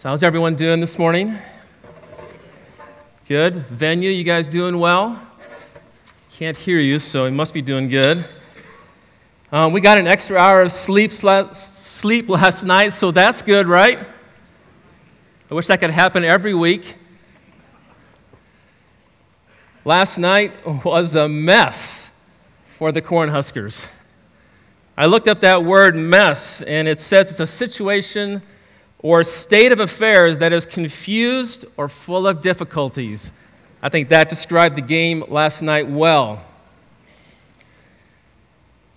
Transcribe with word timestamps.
So, 0.00 0.08
how's 0.08 0.22
everyone 0.22 0.54
doing 0.54 0.80
this 0.80 0.98
morning? 0.98 1.36
Good. 3.28 3.52
Venue, 3.66 4.08
you 4.08 4.24
guys 4.24 4.48
doing 4.48 4.78
well? 4.78 5.20
Can't 6.32 6.56
hear 6.56 6.78
you, 6.78 6.98
so 6.98 7.26
you 7.26 7.32
must 7.32 7.52
be 7.52 7.60
doing 7.60 7.90
good. 7.90 8.24
Um, 9.52 9.74
we 9.74 9.82
got 9.82 9.98
an 9.98 10.06
extra 10.06 10.38
hour 10.38 10.62
of 10.62 10.72
sleep, 10.72 11.12
sleep 11.12 12.30
last 12.30 12.62
night, 12.62 12.94
so 12.94 13.10
that's 13.10 13.42
good, 13.42 13.66
right? 13.66 13.98
I 15.50 15.54
wish 15.54 15.66
that 15.66 15.80
could 15.80 15.90
happen 15.90 16.24
every 16.24 16.54
week. 16.54 16.96
Last 19.84 20.16
night 20.16 20.52
was 20.82 21.14
a 21.14 21.28
mess 21.28 22.10
for 22.64 22.90
the 22.90 23.02
Cornhuskers. 23.02 23.92
I 24.96 25.04
looked 25.04 25.28
up 25.28 25.40
that 25.40 25.62
word 25.62 25.94
mess, 25.94 26.62
and 26.62 26.88
it 26.88 27.00
says 27.00 27.32
it's 27.32 27.40
a 27.40 27.44
situation 27.44 28.40
or 29.02 29.24
state 29.24 29.72
of 29.72 29.80
affairs 29.80 30.38
that 30.40 30.52
is 30.52 30.66
confused 30.66 31.64
or 31.76 31.88
full 31.88 32.26
of 32.26 32.40
difficulties. 32.40 33.32
I 33.82 33.88
think 33.88 34.10
that 34.10 34.28
described 34.28 34.76
the 34.76 34.82
game 34.82 35.24
last 35.28 35.62
night 35.62 35.88
well. 35.88 36.42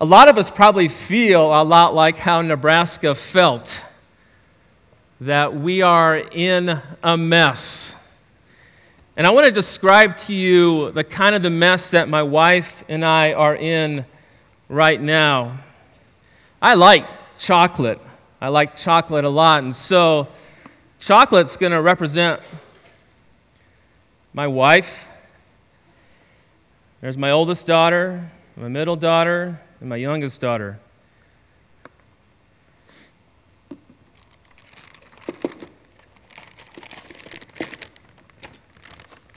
A 0.00 0.04
lot 0.04 0.28
of 0.28 0.36
us 0.36 0.50
probably 0.50 0.88
feel 0.88 1.46
a 1.58 1.64
lot 1.64 1.94
like 1.94 2.18
how 2.18 2.42
Nebraska 2.42 3.14
felt 3.14 3.82
that 5.20 5.54
we 5.54 5.80
are 5.80 6.18
in 6.18 6.80
a 7.02 7.16
mess. 7.16 7.96
And 9.16 9.26
I 9.26 9.30
want 9.30 9.46
to 9.46 9.52
describe 9.52 10.16
to 10.18 10.34
you 10.34 10.90
the 10.90 11.04
kind 11.04 11.34
of 11.34 11.42
the 11.42 11.50
mess 11.50 11.92
that 11.92 12.08
my 12.08 12.22
wife 12.22 12.84
and 12.88 13.04
I 13.04 13.32
are 13.32 13.56
in 13.56 14.04
right 14.68 15.00
now. 15.00 15.60
I 16.60 16.74
like 16.74 17.06
chocolate. 17.38 18.00
I 18.44 18.48
like 18.48 18.76
chocolate 18.76 19.24
a 19.24 19.30
lot. 19.30 19.62
And 19.62 19.74
so, 19.74 20.28
chocolate's 21.00 21.56
going 21.56 21.72
to 21.72 21.80
represent 21.80 22.42
my 24.34 24.46
wife. 24.46 25.08
There's 27.00 27.16
my 27.16 27.30
oldest 27.30 27.66
daughter, 27.66 28.30
my 28.54 28.68
middle 28.68 28.96
daughter, 28.96 29.58
and 29.80 29.88
my 29.88 29.96
youngest 29.96 30.42
daughter. 30.42 30.78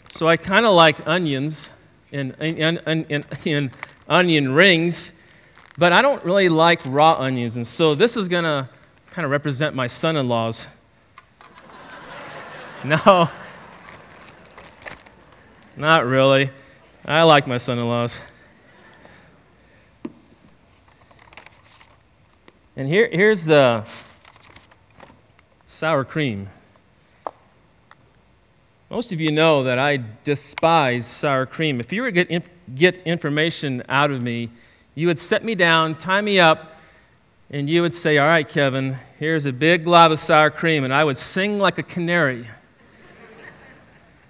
So 0.10 0.28
I 0.28 0.36
kind 0.36 0.66
of 0.66 0.74
like 0.74 1.08
onions 1.08 1.72
in, 2.12 2.36
in, 2.42 2.78
in, 2.80 3.24
in, 3.46 3.72
onion 4.10 4.52
rings, 4.54 5.14
but 5.78 5.94
I 5.94 6.02
don't 6.02 6.22
really 6.26 6.50
like 6.50 6.82
raw 6.86 7.16
onions. 7.18 7.56
And 7.56 7.66
so 7.66 7.96
this 7.96 8.18
is 8.18 8.28
going 8.28 8.44
to 8.44 8.68
kind 9.18 9.26
of 9.26 9.32
represent 9.32 9.74
my 9.74 9.88
son 9.88 10.16
in 10.16 10.30
laws. 10.30 10.68
no, 12.86 13.28
not 15.76 16.06
really. 16.06 16.52
I 17.04 17.24
like 17.24 17.48
my 17.48 17.58
son 17.58 17.80
in 17.80 17.88
laws. 17.88 18.20
And 22.76 22.88
here, 22.88 23.10
here's 23.12 23.46
the 23.46 23.90
sour 25.66 26.04
cream. 26.04 26.50
Most 28.92 29.12
of 29.12 29.20
you 29.20 29.32
know 29.32 29.64
that 29.64 29.80
I 29.80 30.00
despise 30.24 31.08
sour 31.08 31.48
cream. 31.48 31.80
If 31.80 31.92
you 31.92 32.04
were 32.04 32.12
to 32.12 32.24
get, 32.24 32.76
get 32.76 33.00
information 33.00 33.82
out 33.90 34.12
of 34.12 34.22
me, 34.22 34.52
you 34.94 35.08
would 35.08 35.18
set 35.18 35.44
me 35.44 35.56
down, 35.56 35.96
tie 35.96 36.22
me 36.22 36.40
up, 36.40 36.76
and 37.50 37.68
you 37.68 37.82
would 37.82 37.96
say, 37.96 38.20
All 38.20 38.28
right, 38.28 38.48
Kevin, 38.48 38.98
here's 39.20 39.48
a 39.48 39.54
big 39.54 39.84
glob 39.84 40.12
of 40.12 40.20
sour 40.20 40.50
cream, 40.50 40.84
and 40.84 40.94
I 40.94 41.04
would 41.04 41.18
sing 41.18 41.58
like 41.60 41.78
a 41.78 41.84
canary. 41.84 42.46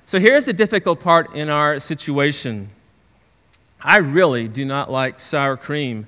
so 0.06 0.18
here's 0.18 0.46
the 0.46 0.54
difficult 0.54 1.02
part 1.02 1.36
in 1.36 1.50
our 1.50 1.80
situation 1.80 2.70
I 3.82 3.98
really 3.98 4.48
do 4.48 4.66
not 4.66 4.90
like 4.92 5.20
sour 5.20 5.56
cream. 5.56 6.08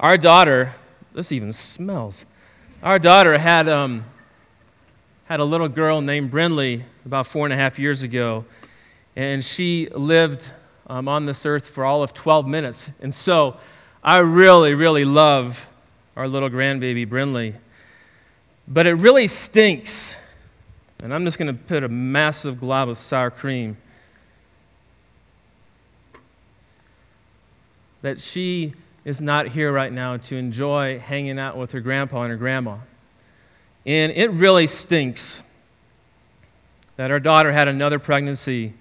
Our 0.00 0.16
daughter, 0.16 0.72
this 1.12 1.32
even 1.32 1.52
smells. 1.52 2.24
Our 2.82 2.98
daughter 2.98 3.36
had, 3.36 3.68
um, 3.68 4.04
had 5.26 5.38
a 5.40 5.44
little 5.44 5.68
girl 5.68 6.00
named 6.00 6.30
Brinley 6.30 6.84
about 7.04 7.26
four 7.26 7.44
and 7.44 7.52
a 7.52 7.56
half 7.56 7.78
years 7.78 8.02
ago, 8.02 8.46
and 9.16 9.44
she 9.44 9.88
lived 9.90 10.50
um, 10.86 11.08
on 11.08 11.26
this 11.26 11.44
earth 11.44 11.68
for 11.68 11.84
all 11.84 12.02
of 12.02 12.14
12 12.14 12.46
minutes. 12.46 12.92
And 13.02 13.12
so 13.12 13.58
I 14.02 14.18
really, 14.18 14.74
really 14.74 15.04
love 15.04 15.68
our 16.16 16.26
little 16.26 16.48
grandbaby, 16.48 17.06
Brinley. 17.06 17.54
But 18.68 18.86
it 18.86 18.94
really 18.94 19.26
stinks. 19.26 20.16
And 21.02 21.14
I'm 21.14 21.24
just 21.24 21.38
going 21.38 21.52
to 21.52 21.58
put 21.58 21.82
a 21.82 21.88
massive 21.88 22.60
glob 22.60 22.90
of 22.90 22.98
sour 22.98 23.30
cream. 23.30 23.78
That 28.02 28.20
she 28.20 28.74
is 29.04 29.22
not 29.22 29.48
here 29.48 29.72
right 29.72 29.92
now 29.92 30.18
to 30.18 30.36
enjoy 30.36 30.98
hanging 30.98 31.38
out 31.38 31.56
with 31.56 31.72
her 31.72 31.80
grandpa 31.80 32.22
and 32.22 32.30
her 32.30 32.36
grandma. 32.36 32.76
And 33.86 34.12
it 34.12 34.30
really 34.32 34.66
stinks 34.66 35.42
that 36.96 37.10
our 37.10 37.20
daughter 37.20 37.52
had 37.52 37.68
another 37.68 37.98
pregnancy 37.98 38.74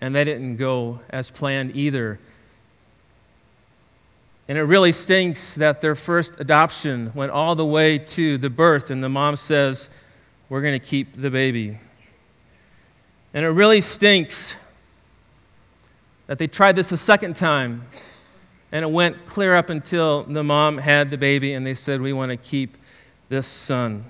and 0.00 0.16
they 0.16 0.24
didn't 0.24 0.56
go 0.56 0.98
as 1.10 1.30
planned 1.30 1.76
either. 1.76 2.18
And 4.52 4.58
it 4.58 4.64
really 4.64 4.92
stinks 4.92 5.54
that 5.54 5.80
their 5.80 5.94
first 5.94 6.38
adoption 6.38 7.10
went 7.14 7.32
all 7.32 7.54
the 7.54 7.64
way 7.64 7.96
to 7.96 8.36
the 8.36 8.50
birth, 8.50 8.90
and 8.90 9.02
the 9.02 9.08
mom 9.08 9.34
says, 9.34 9.88
We're 10.50 10.60
going 10.60 10.78
to 10.78 10.86
keep 10.86 11.14
the 11.14 11.30
baby. 11.30 11.78
And 13.32 13.46
it 13.46 13.48
really 13.48 13.80
stinks 13.80 14.58
that 16.26 16.36
they 16.36 16.48
tried 16.48 16.76
this 16.76 16.92
a 16.92 16.98
second 16.98 17.34
time, 17.34 17.86
and 18.72 18.82
it 18.82 18.90
went 18.90 19.24
clear 19.24 19.54
up 19.54 19.70
until 19.70 20.24
the 20.24 20.44
mom 20.44 20.76
had 20.76 21.08
the 21.08 21.16
baby, 21.16 21.54
and 21.54 21.64
they 21.64 21.72
said, 21.72 22.02
We 22.02 22.12
want 22.12 22.28
to 22.30 22.36
keep 22.36 22.76
this 23.30 23.46
son. 23.46 24.04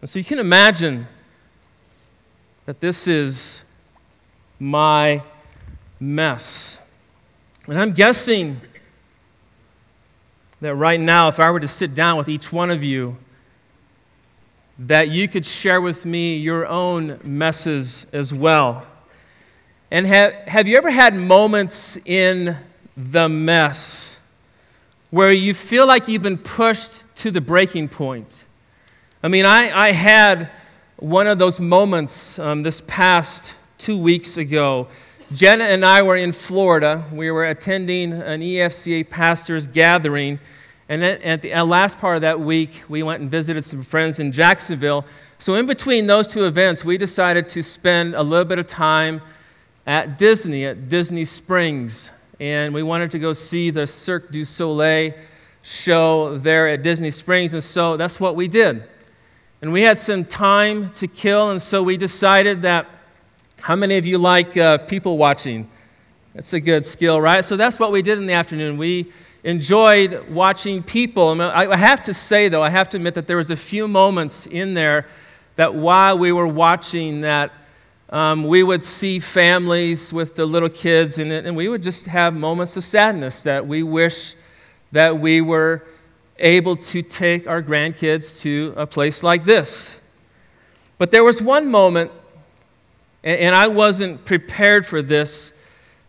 And 0.00 0.10
so 0.10 0.18
you 0.18 0.24
can 0.24 0.40
imagine 0.40 1.06
that 2.66 2.80
this 2.80 3.06
is 3.06 3.62
my 4.58 5.22
mess. 6.00 6.81
And 7.68 7.78
I'm 7.78 7.92
guessing 7.92 8.60
that 10.60 10.74
right 10.74 10.98
now, 10.98 11.28
if 11.28 11.38
I 11.38 11.50
were 11.50 11.60
to 11.60 11.68
sit 11.68 11.94
down 11.94 12.16
with 12.18 12.28
each 12.28 12.52
one 12.52 12.70
of 12.70 12.82
you, 12.82 13.16
that 14.78 15.10
you 15.10 15.28
could 15.28 15.46
share 15.46 15.80
with 15.80 16.04
me 16.04 16.36
your 16.38 16.66
own 16.66 17.20
messes 17.22 18.06
as 18.12 18.34
well. 18.34 18.84
And 19.92 20.06
have, 20.06 20.32
have 20.48 20.66
you 20.66 20.76
ever 20.76 20.90
had 20.90 21.14
moments 21.14 21.98
in 22.04 22.56
the 22.96 23.28
mess 23.28 24.18
where 25.10 25.30
you 25.30 25.54
feel 25.54 25.86
like 25.86 26.08
you've 26.08 26.22
been 26.22 26.38
pushed 26.38 27.04
to 27.16 27.30
the 27.30 27.40
breaking 27.40 27.88
point? 27.90 28.44
I 29.22 29.28
mean, 29.28 29.44
I, 29.46 29.70
I 29.70 29.92
had 29.92 30.50
one 30.96 31.28
of 31.28 31.38
those 31.38 31.60
moments 31.60 32.40
um, 32.40 32.62
this 32.62 32.80
past 32.80 33.54
two 33.78 33.96
weeks 33.96 34.36
ago 34.36 34.88
Jenna 35.34 35.64
and 35.64 35.82
I 35.82 36.02
were 36.02 36.16
in 36.16 36.32
Florida. 36.32 37.04
We 37.10 37.30
were 37.30 37.46
attending 37.46 38.12
an 38.12 38.40
EFCA 38.40 39.08
pastors 39.08 39.66
gathering. 39.66 40.38
And 40.90 41.00
then 41.00 41.22
at 41.22 41.40
the 41.40 41.54
uh, 41.54 41.64
last 41.64 41.98
part 41.98 42.16
of 42.16 42.20
that 42.20 42.38
week, 42.38 42.82
we 42.86 43.02
went 43.02 43.22
and 43.22 43.30
visited 43.30 43.64
some 43.64 43.82
friends 43.82 44.20
in 44.20 44.30
Jacksonville. 44.30 45.06
So, 45.38 45.54
in 45.54 45.64
between 45.64 46.06
those 46.06 46.26
two 46.26 46.44
events, 46.44 46.84
we 46.84 46.98
decided 46.98 47.48
to 47.50 47.62
spend 47.62 48.14
a 48.14 48.22
little 48.22 48.44
bit 48.44 48.58
of 48.58 48.66
time 48.66 49.22
at 49.86 50.18
Disney, 50.18 50.66
at 50.66 50.90
Disney 50.90 51.24
Springs. 51.24 52.12
And 52.38 52.74
we 52.74 52.82
wanted 52.82 53.10
to 53.12 53.18
go 53.18 53.32
see 53.32 53.70
the 53.70 53.86
Cirque 53.86 54.30
du 54.30 54.44
Soleil 54.44 55.14
show 55.62 56.36
there 56.36 56.68
at 56.68 56.82
Disney 56.82 57.10
Springs. 57.10 57.54
And 57.54 57.62
so 57.62 57.96
that's 57.96 58.20
what 58.20 58.36
we 58.36 58.48
did. 58.48 58.82
And 59.62 59.72
we 59.72 59.80
had 59.80 59.98
some 59.98 60.26
time 60.26 60.90
to 60.92 61.08
kill. 61.08 61.50
And 61.50 61.62
so 61.62 61.82
we 61.82 61.96
decided 61.96 62.62
that 62.62 62.86
how 63.62 63.76
many 63.76 63.96
of 63.96 64.04
you 64.04 64.18
like 64.18 64.56
uh, 64.56 64.78
people 64.78 65.16
watching? 65.16 65.68
That's 66.34 66.52
a 66.52 66.58
good 66.58 66.84
skill, 66.84 67.20
right? 67.20 67.44
So 67.44 67.56
that's 67.56 67.78
what 67.78 67.92
we 67.92 68.02
did 68.02 68.18
in 68.18 68.26
the 68.26 68.32
afternoon. 68.32 68.76
We 68.76 69.12
enjoyed 69.44 70.28
watching 70.30 70.82
people. 70.82 71.40
I 71.40 71.76
have 71.76 72.02
to 72.02 72.12
say, 72.12 72.48
though, 72.48 72.64
I 72.64 72.70
have 72.70 72.88
to 72.88 72.96
admit 72.96 73.14
that 73.14 73.28
there 73.28 73.36
was 73.36 73.52
a 73.52 73.56
few 73.56 73.86
moments 73.86 74.48
in 74.48 74.74
there 74.74 75.06
that 75.54 75.76
while 75.76 76.18
we 76.18 76.32
were 76.32 76.48
watching 76.48 77.20
that 77.20 77.52
um, 78.10 78.42
we 78.42 78.64
would 78.64 78.82
see 78.82 79.20
families 79.20 80.12
with 80.12 80.34
the 80.34 80.44
little 80.44 80.68
kids 80.68 81.20
in 81.20 81.30
it, 81.30 81.46
and 81.46 81.56
we 81.56 81.68
would 81.68 81.84
just 81.84 82.06
have 82.06 82.34
moments 82.34 82.76
of 82.76 82.82
sadness 82.82 83.44
that 83.44 83.64
we 83.64 83.84
wish 83.84 84.34
that 84.90 85.20
we 85.20 85.40
were 85.40 85.84
able 86.40 86.74
to 86.74 87.00
take 87.00 87.46
our 87.46 87.62
grandkids 87.62 88.42
to 88.42 88.74
a 88.76 88.88
place 88.88 89.22
like 89.22 89.44
this. 89.44 90.00
But 90.98 91.12
there 91.12 91.22
was 91.22 91.40
one 91.40 91.70
moment 91.70 92.10
and 93.24 93.54
I 93.54 93.68
wasn't 93.68 94.24
prepared 94.24 94.84
for 94.86 95.02
this, 95.02 95.52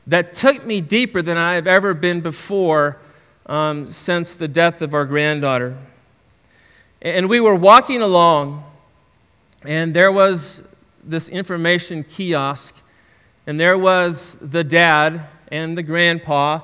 that 0.08 0.34
took 0.34 0.66
me 0.66 0.82
deeper 0.82 1.22
than 1.22 1.38
I 1.38 1.56
have 1.56 1.68
ever 1.68 1.94
been 1.94 2.22
before 2.22 2.98
um, 3.46 3.88
since 3.88 4.36
the 4.36 4.48
death 4.48 4.82
of 4.82 4.94
our 4.94 5.06
granddaughter. 5.06 5.78
And 7.02 7.30
we 7.30 7.40
were 7.40 7.56
walking 7.56 8.02
along, 8.02 8.64
and 9.64 9.94
there 9.94 10.12
was 10.12 10.64
this 11.04 11.30
information 11.30 12.04
kiosk, 12.04 12.76
and 13.46 13.60
there 13.60 13.78
was 13.78 14.36
the 14.36 14.64
dad 14.64 15.22
and 15.52 15.78
the 15.78 15.84
grandpa, 15.84 16.62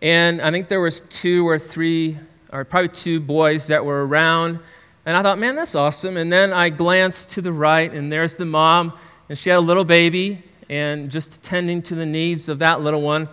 and 0.00 0.40
I 0.40 0.50
think 0.50 0.68
there 0.68 0.80
was 0.80 1.00
two 1.00 1.48
or 1.48 1.58
three, 1.58 2.18
or 2.52 2.64
probably 2.64 2.90
two 2.90 3.18
boys 3.18 3.66
that 3.66 3.84
were 3.84 4.06
around. 4.06 4.60
And 5.04 5.16
I 5.16 5.22
thought, 5.22 5.38
man, 5.38 5.56
that's 5.56 5.74
awesome. 5.74 6.16
And 6.18 6.30
then 6.30 6.52
I 6.52 6.68
glanced 6.68 7.30
to 7.30 7.40
the 7.40 7.52
right, 7.52 7.90
and 7.90 8.12
there's 8.12 8.34
the 8.34 8.44
mom, 8.44 8.92
and 9.28 9.36
she 9.36 9.50
had 9.50 9.58
a 9.58 9.60
little 9.60 9.84
baby, 9.84 10.42
and 10.70 11.10
just 11.10 11.42
tending 11.42 11.82
to 11.82 11.94
the 11.94 12.06
needs 12.06 12.48
of 12.48 12.58
that 12.58 12.80
little 12.80 13.02
one. 13.02 13.28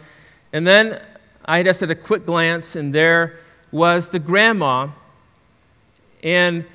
And 0.54 0.66
then 0.66 1.02
I 1.44 1.64
just 1.64 1.82
had 1.82 1.92
a 1.92 1.96
quick 1.96 2.26
glance, 2.26 2.76
and 2.76 2.94
there 2.94 3.38
was 3.72 4.10
the 4.10 4.20
grandma. 4.20 4.90
And 6.24 6.66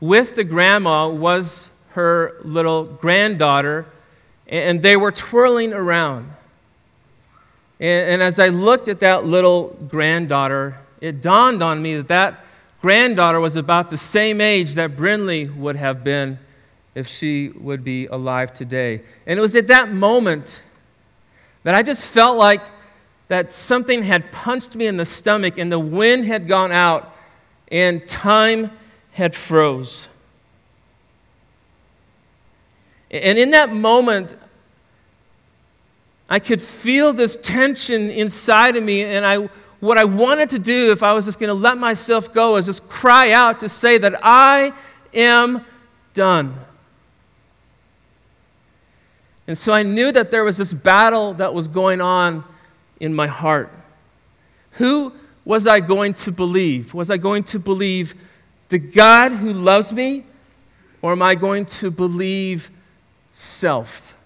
with 0.00 0.34
the 0.34 0.44
grandma 0.44 1.08
was 1.08 1.70
her 1.90 2.36
little 2.42 2.84
granddaughter, 2.84 3.86
and 4.48 4.82
they 4.82 4.96
were 4.96 5.12
twirling 5.12 5.72
around. 5.72 6.28
And, 7.78 8.22
as 8.22 8.38
I 8.38 8.48
looked 8.48 8.88
at 8.88 9.00
that 9.00 9.24
little 9.24 9.76
granddaughter, 9.88 10.76
it 11.00 11.20
dawned 11.20 11.62
on 11.62 11.82
me 11.82 11.96
that 11.96 12.08
that 12.08 12.44
granddaughter 12.80 13.40
was 13.40 13.56
about 13.56 13.90
the 13.90 13.98
same 13.98 14.40
age 14.40 14.74
that 14.74 14.96
Brinley 14.96 15.54
would 15.54 15.76
have 15.76 16.04
been 16.04 16.38
if 16.94 17.08
she 17.08 17.50
would 17.50 17.82
be 17.82 18.06
alive 18.06 18.52
today. 18.52 19.02
And 19.26 19.38
it 19.38 19.42
was 19.42 19.56
at 19.56 19.68
that 19.68 19.90
moment 19.90 20.62
that 21.62 21.74
I 21.74 21.82
just 21.82 22.06
felt 22.06 22.36
like 22.36 22.62
that 23.28 23.50
something 23.50 24.02
had 24.02 24.30
punched 24.32 24.76
me 24.76 24.86
in 24.86 24.96
the 24.96 25.06
stomach 25.06 25.56
and 25.58 25.72
the 25.72 25.78
wind 25.78 26.26
had 26.26 26.46
gone 26.46 26.72
out 26.72 27.16
and 27.70 28.06
time 28.06 28.70
had 29.12 29.34
froze. 29.34 30.08
And 33.10 33.38
in 33.38 33.50
that 33.50 33.72
moment, 33.72 34.36
I 36.28 36.38
could 36.38 36.62
feel 36.62 37.12
this 37.12 37.36
tension 37.36 38.10
inside 38.10 38.76
of 38.76 38.82
me, 38.82 39.02
and 39.02 39.24
I, 39.26 39.50
what 39.80 39.98
I 39.98 40.04
wanted 40.04 40.48
to 40.50 40.58
do, 40.58 40.90
if 40.90 41.02
I 41.02 41.12
was 41.12 41.26
just 41.26 41.38
going 41.38 41.48
to 41.48 41.54
let 41.54 41.76
myself 41.76 42.32
go, 42.32 42.56
is 42.56 42.66
just 42.66 42.88
cry 42.88 43.32
out 43.32 43.60
to 43.60 43.68
say 43.68 43.98
that 43.98 44.18
I 44.22 44.72
am 45.12 45.62
done. 46.14 46.54
And 49.46 49.58
so 49.58 49.72
I 49.72 49.82
knew 49.82 50.12
that 50.12 50.30
there 50.30 50.44
was 50.44 50.56
this 50.56 50.72
battle 50.72 51.34
that 51.34 51.52
was 51.52 51.68
going 51.68 52.00
on 52.00 52.44
in 53.00 53.12
my 53.14 53.26
heart. 53.26 53.70
Who 54.72 55.12
was 55.44 55.66
I 55.66 55.80
going 55.80 56.14
to 56.14 56.32
believe? 56.32 56.94
Was 56.94 57.10
I 57.10 57.16
going 57.16 57.42
to 57.44 57.58
believe 57.58 58.14
the 58.68 58.78
God 58.78 59.32
who 59.32 59.52
loves 59.52 59.92
me, 59.92 60.24
or 61.02 61.12
am 61.12 61.22
I 61.22 61.34
going 61.34 61.66
to 61.66 61.90
believe 61.90 62.70
self? 63.32 64.16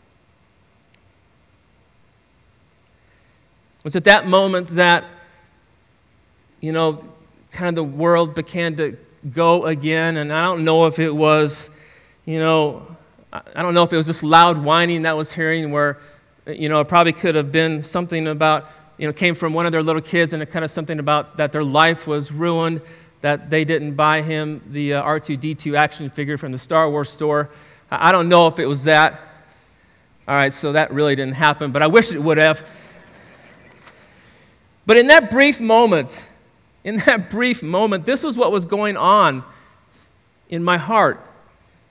It 3.78 3.84
was 3.84 3.96
at 3.96 4.04
that 4.04 4.28
moment 4.28 4.68
that, 4.68 5.04
you 6.60 6.72
know, 6.72 7.02
kind 7.50 7.68
of 7.68 7.74
the 7.76 7.84
world 7.84 8.34
began 8.34 8.76
to 8.76 8.96
go 9.32 9.64
again, 9.64 10.18
and 10.18 10.32
I 10.32 10.42
don't 10.42 10.64
know 10.64 10.86
if 10.86 10.98
it 10.98 11.10
was, 11.10 11.70
you 12.26 12.38
know, 12.38 12.95
I 13.54 13.62
don't 13.62 13.74
know 13.74 13.82
if 13.82 13.92
it 13.92 13.96
was 13.96 14.06
just 14.06 14.22
loud 14.22 14.58
whining 14.58 15.02
that 15.02 15.16
was 15.16 15.32
hearing 15.32 15.70
where 15.70 15.98
you 16.46 16.68
know, 16.68 16.80
it 16.80 16.88
probably 16.88 17.12
could 17.12 17.34
have 17.34 17.50
been 17.50 17.82
something 17.82 18.28
about, 18.28 18.70
you 18.98 19.06
know, 19.06 19.12
came 19.12 19.34
from 19.34 19.52
one 19.52 19.66
of 19.66 19.72
their 19.72 19.82
little 19.82 20.02
kids 20.02 20.32
and 20.32 20.42
it 20.42 20.46
kind 20.46 20.64
of 20.64 20.70
something 20.70 20.98
about 20.98 21.36
that 21.38 21.52
their 21.52 21.64
life 21.64 22.06
was 22.06 22.30
ruined, 22.30 22.80
that 23.20 23.50
they 23.50 23.64
didn't 23.64 23.94
buy 23.94 24.22
him 24.22 24.62
the 24.70 24.94
uh, 24.94 25.02
R2D2 25.02 25.76
action 25.76 26.08
figure 26.08 26.36
from 26.36 26.52
the 26.52 26.58
Star 26.58 26.88
Wars 26.88 27.08
store. 27.10 27.50
I 27.90 28.12
don't 28.12 28.28
know 28.28 28.46
if 28.46 28.58
it 28.58 28.66
was 28.66 28.84
that. 28.84 29.20
All 30.28 30.34
right, 30.34 30.52
so 30.52 30.72
that 30.72 30.92
really 30.92 31.14
didn't 31.14 31.34
happen, 31.34 31.72
but 31.72 31.82
I 31.82 31.86
wish 31.88 32.12
it 32.12 32.22
would 32.22 32.38
have. 32.38 32.64
But 34.84 34.96
in 34.96 35.08
that 35.08 35.30
brief 35.30 35.60
moment, 35.60 36.28
in 36.84 36.96
that 36.98 37.28
brief 37.30 37.62
moment, 37.62 38.06
this 38.06 38.22
was 38.22 38.38
what 38.38 38.52
was 38.52 38.64
going 38.64 38.96
on 38.96 39.44
in 40.48 40.62
my 40.62 40.78
heart. 40.78 41.20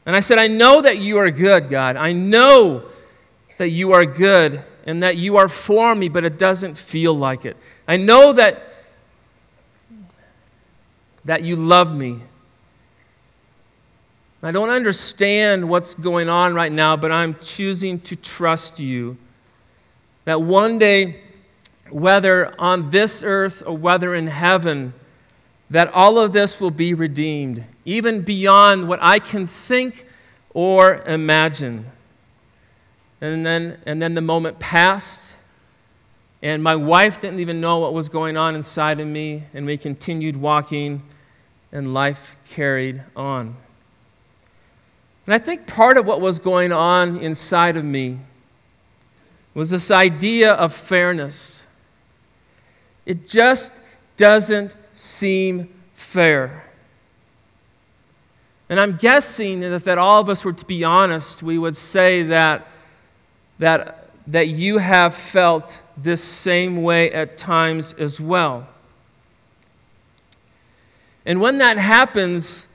And 0.05 0.15
I 0.15 0.19
said, 0.19 0.37
I 0.37 0.47
know 0.47 0.81
that 0.81 0.99
you 0.99 1.17
are 1.17 1.31
good, 1.31 1.69
God. 1.69 1.95
I 1.95 2.13
know 2.13 2.83
that 3.57 3.69
you 3.69 3.93
are 3.93 4.05
good 4.05 4.63
and 4.85 5.01
that 5.01 5.17
you 5.17 5.37
are 5.37 5.47
for 5.47 5.95
me, 5.95 6.09
but 6.09 6.23
it 6.23 6.37
doesn't 6.37 6.75
feel 6.75 7.13
like 7.13 7.45
it. 7.45 7.57
I 7.87 7.97
know 7.97 8.33
that, 8.33 8.69
that 11.25 11.43
you 11.43 11.55
love 11.55 11.95
me. 11.95 12.21
I 14.43 14.51
don't 14.51 14.69
understand 14.69 15.67
what's 15.69 15.95
going 15.95 16.29
on 16.29 16.53
right 16.53 16.71
now, 16.71 16.95
but 16.95 17.11
I'm 17.11 17.35
choosing 17.41 17.99
to 18.01 18.15
trust 18.15 18.79
you. 18.79 19.17
That 20.25 20.39
one 20.39 20.77
day, 20.77 21.21
whether 21.89 22.53
on 22.61 22.91
this 22.91 23.23
earth 23.23 23.63
or 23.65 23.75
whether 23.75 24.13
in 24.13 24.27
heaven, 24.27 24.93
that 25.69 25.91
all 25.93 26.19
of 26.19 26.33
this 26.33 26.59
will 26.59 26.71
be 26.71 26.93
redeemed, 26.93 27.63
even 27.85 28.21
beyond 28.21 28.87
what 28.87 28.99
I 29.01 29.19
can 29.19 29.47
think 29.47 30.05
or 30.53 31.01
imagine. 31.05 31.85
And 33.21 33.45
then, 33.45 33.79
and 33.85 34.01
then 34.01 34.13
the 34.13 34.21
moment 34.21 34.59
passed, 34.59 35.35
and 36.41 36.61
my 36.61 36.75
wife 36.75 37.19
didn't 37.19 37.39
even 37.39 37.59
know 37.59 37.79
what 37.79 37.93
was 37.93 38.09
going 38.09 38.37
on 38.37 38.55
inside 38.55 38.99
of 38.99 39.07
me, 39.07 39.43
and 39.53 39.65
we 39.65 39.77
continued 39.77 40.37
walking, 40.37 41.01
and 41.71 41.93
life 41.93 42.35
carried 42.47 43.03
on. 43.15 43.55
And 45.25 45.33
I 45.33 45.39
think 45.39 45.65
part 45.65 45.97
of 45.97 46.05
what 46.05 46.21
was 46.21 46.37
going 46.37 46.71
on 46.71 47.17
inside 47.17 47.77
of 47.77 47.83
me 47.83 48.19
was 49.55 49.71
this 49.71 49.89
idea 49.89 50.53
of 50.53 50.73
fairness. 50.73 51.65
It 53.05 53.27
just 53.27 53.73
doesn't 54.17 54.75
seem 54.95 55.69
fair. 55.93 56.63
And 58.69 58.79
I'm 58.79 58.97
guessing 58.97 59.59
that 59.59 59.71
if 59.73 59.83
that 59.83 59.97
all 59.97 60.21
of 60.21 60.29
us 60.29 60.43
were 60.43 60.53
to 60.53 60.65
be 60.65 60.83
honest, 60.83 61.43
we 61.43 61.57
would 61.57 61.75
say 61.75 62.23
that 62.23 62.67
that, 63.59 64.09
that 64.27 64.47
you 64.47 64.79
have 64.79 65.13
felt 65.13 65.81
this 65.95 66.23
same 66.23 66.81
way 66.81 67.11
at 67.11 67.37
times 67.37 67.93
as 67.93 68.19
well. 68.19 68.67
And 71.25 71.39
when 71.39 71.57
that 71.59 71.77
happens, 71.77 72.67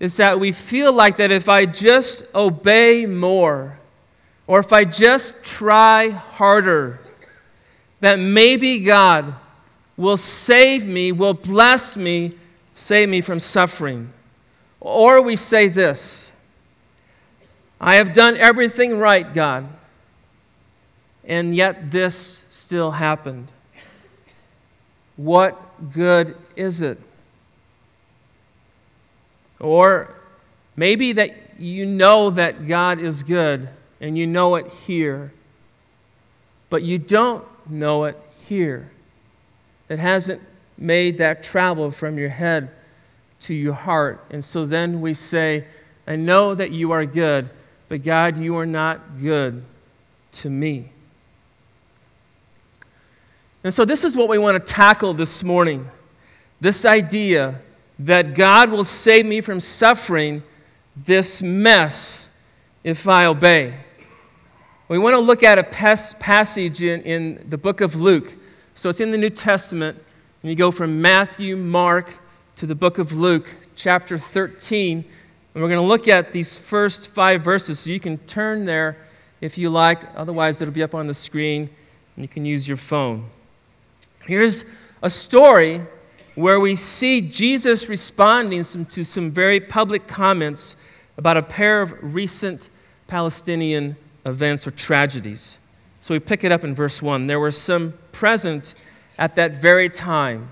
is 0.00 0.16
that 0.16 0.40
we 0.40 0.52
feel 0.52 0.92
like 0.92 1.16
that 1.16 1.30
if 1.30 1.48
I 1.48 1.66
just 1.66 2.26
obey 2.34 3.06
more, 3.06 3.78
or 4.46 4.58
if 4.58 4.72
I 4.72 4.84
just 4.84 5.42
try 5.44 6.10
harder, 6.10 7.00
that 8.00 8.18
maybe 8.18 8.80
God 8.80 9.34
will 9.96 10.16
save 10.16 10.86
me, 10.86 11.12
will 11.12 11.34
bless 11.34 11.96
me, 11.96 12.32
save 12.72 13.08
me 13.08 13.20
from 13.20 13.40
suffering. 13.40 14.12
Or 14.80 15.22
we 15.22 15.36
say 15.36 15.68
this 15.68 16.32
I 17.80 17.96
have 17.96 18.12
done 18.12 18.36
everything 18.36 18.98
right, 18.98 19.32
God, 19.32 19.66
and 21.24 21.54
yet 21.54 21.90
this 21.90 22.44
still 22.48 22.92
happened. 22.92 23.50
What 25.16 25.92
good 25.92 26.36
is 26.56 26.82
it? 26.82 26.98
Or 29.60 30.14
maybe 30.76 31.12
that 31.12 31.60
you 31.60 31.86
know 31.86 32.30
that 32.30 32.66
God 32.66 32.98
is 32.98 33.22
good 33.22 33.68
and 34.00 34.18
you 34.18 34.26
know 34.26 34.56
it 34.56 34.66
here, 34.86 35.32
but 36.68 36.82
you 36.82 36.98
don't 36.98 37.44
know 37.70 38.04
it 38.04 38.20
here. 38.46 38.90
It 39.88 39.98
hasn't 39.98 40.40
made 40.78 41.18
that 41.18 41.42
travel 41.42 41.90
from 41.90 42.18
your 42.18 42.30
head 42.30 42.70
to 43.40 43.54
your 43.54 43.74
heart. 43.74 44.24
And 44.30 44.42
so 44.42 44.66
then 44.66 45.00
we 45.00 45.14
say, 45.14 45.66
I 46.06 46.16
know 46.16 46.54
that 46.54 46.70
you 46.70 46.92
are 46.92 47.04
good, 47.04 47.50
but 47.88 48.02
God, 48.02 48.36
you 48.38 48.56
are 48.56 48.66
not 48.66 49.18
good 49.20 49.62
to 50.32 50.50
me. 50.50 50.90
And 53.62 53.72
so, 53.72 53.86
this 53.86 54.04
is 54.04 54.14
what 54.14 54.28
we 54.28 54.36
want 54.36 54.54
to 54.64 54.72
tackle 54.72 55.14
this 55.14 55.42
morning 55.42 55.88
this 56.60 56.86
idea 56.86 57.60
that 57.98 58.34
God 58.34 58.70
will 58.70 58.84
save 58.84 59.26
me 59.26 59.40
from 59.40 59.60
suffering 59.60 60.42
this 60.96 61.42
mess 61.42 62.30
if 62.82 63.06
I 63.06 63.26
obey. 63.26 63.74
We 64.88 64.98
want 64.98 65.14
to 65.14 65.20
look 65.20 65.42
at 65.42 65.58
a 65.58 65.62
passage 65.62 66.82
in, 66.82 67.02
in 67.02 67.46
the 67.48 67.58
book 67.58 67.80
of 67.80 67.96
Luke. 67.96 68.34
So, 68.74 68.88
it's 68.88 69.00
in 69.00 69.10
the 69.10 69.18
New 69.18 69.30
Testament, 69.30 69.96
and 70.42 70.50
you 70.50 70.56
go 70.56 70.70
from 70.70 71.00
Matthew, 71.00 71.56
Mark, 71.56 72.18
to 72.56 72.66
the 72.66 72.74
book 72.74 72.98
of 72.98 73.12
Luke, 73.12 73.56
chapter 73.76 74.18
13. 74.18 75.04
And 75.54 75.62
we're 75.62 75.68
going 75.68 75.80
to 75.80 75.86
look 75.86 76.08
at 76.08 76.32
these 76.32 76.58
first 76.58 77.08
five 77.08 77.42
verses. 77.42 77.78
So 77.78 77.90
you 77.90 78.00
can 78.00 78.18
turn 78.18 78.64
there 78.64 78.96
if 79.40 79.56
you 79.56 79.70
like. 79.70 80.02
Otherwise, 80.16 80.60
it'll 80.60 80.74
be 80.74 80.82
up 80.82 80.94
on 80.94 81.06
the 81.06 81.14
screen 81.14 81.70
and 82.16 82.24
you 82.24 82.28
can 82.28 82.44
use 82.44 82.66
your 82.66 82.76
phone. 82.76 83.26
Here's 84.24 84.64
a 85.02 85.10
story 85.10 85.80
where 86.34 86.58
we 86.58 86.74
see 86.74 87.20
Jesus 87.20 87.88
responding 87.88 88.64
some, 88.64 88.84
to 88.86 89.04
some 89.04 89.30
very 89.30 89.60
public 89.60 90.08
comments 90.08 90.76
about 91.16 91.36
a 91.36 91.42
pair 91.42 91.82
of 91.82 91.94
recent 92.02 92.70
Palestinian 93.06 93.96
events 94.26 94.66
or 94.66 94.72
tragedies. 94.72 95.58
So 96.04 96.12
we 96.12 96.18
pick 96.18 96.44
it 96.44 96.52
up 96.52 96.64
in 96.64 96.74
verse 96.74 97.00
1. 97.00 97.28
There 97.28 97.40
were 97.40 97.50
some 97.50 97.94
present 98.12 98.74
at 99.16 99.36
that 99.36 99.56
very 99.56 99.88
time 99.88 100.50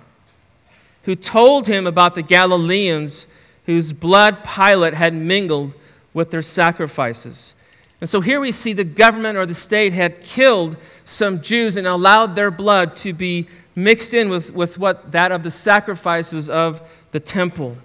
who 1.02 1.14
told 1.14 1.66
him 1.66 1.86
about 1.86 2.14
the 2.14 2.22
Galileans 2.22 3.26
whose 3.66 3.92
blood 3.92 4.44
Pilate 4.44 4.94
had 4.94 5.12
mingled 5.12 5.74
with 6.14 6.30
their 6.30 6.40
sacrifices. 6.40 7.54
And 8.00 8.08
so 8.08 8.22
here 8.22 8.40
we 8.40 8.50
see 8.50 8.72
the 8.72 8.82
government 8.82 9.36
or 9.36 9.44
the 9.44 9.52
state 9.52 9.92
had 9.92 10.22
killed 10.22 10.78
some 11.04 11.42
Jews 11.42 11.76
and 11.76 11.86
allowed 11.86 12.34
their 12.34 12.50
blood 12.50 12.96
to 12.96 13.12
be 13.12 13.46
mixed 13.74 14.14
in 14.14 14.30
with, 14.30 14.54
with 14.54 14.78
what 14.78 15.12
that 15.12 15.32
of 15.32 15.42
the 15.42 15.50
sacrifices 15.50 16.48
of 16.48 16.80
the 17.10 17.20
temple. 17.20 17.76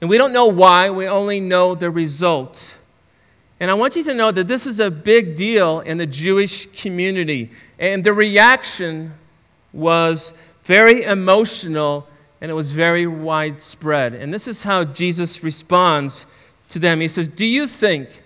And 0.00 0.10
we 0.10 0.18
don't 0.18 0.32
know 0.32 0.48
why, 0.48 0.90
we 0.90 1.06
only 1.06 1.38
know 1.38 1.76
the 1.76 1.88
result. 1.88 2.78
And 3.60 3.70
I 3.70 3.74
want 3.74 3.96
you 3.96 4.04
to 4.04 4.14
know 4.14 4.30
that 4.30 4.48
this 4.48 4.66
is 4.66 4.80
a 4.80 4.90
big 4.90 5.36
deal 5.36 5.80
in 5.80 5.98
the 5.98 6.06
Jewish 6.06 6.66
community. 6.66 7.50
And 7.78 8.02
the 8.02 8.12
reaction 8.12 9.14
was 9.72 10.34
very 10.64 11.02
emotional 11.02 12.08
and 12.40 12.50
it 12.50 12.54
was 12.54 12.72
very 12.72 13.06
widespread. 13.06 14.12
And 14.14 14.34
this 14.34 14.46
is 14.46 14.64
how 14.64 14.84
Jesus 14.84 15.42
responds 15.42 16.26
to 16.68 16.78
them. 16.78 17.00
He 17.00 17.08
says, 17.08 17.28
Do 17.28 17.46
you 17.46 17.66
think 17.66 18.22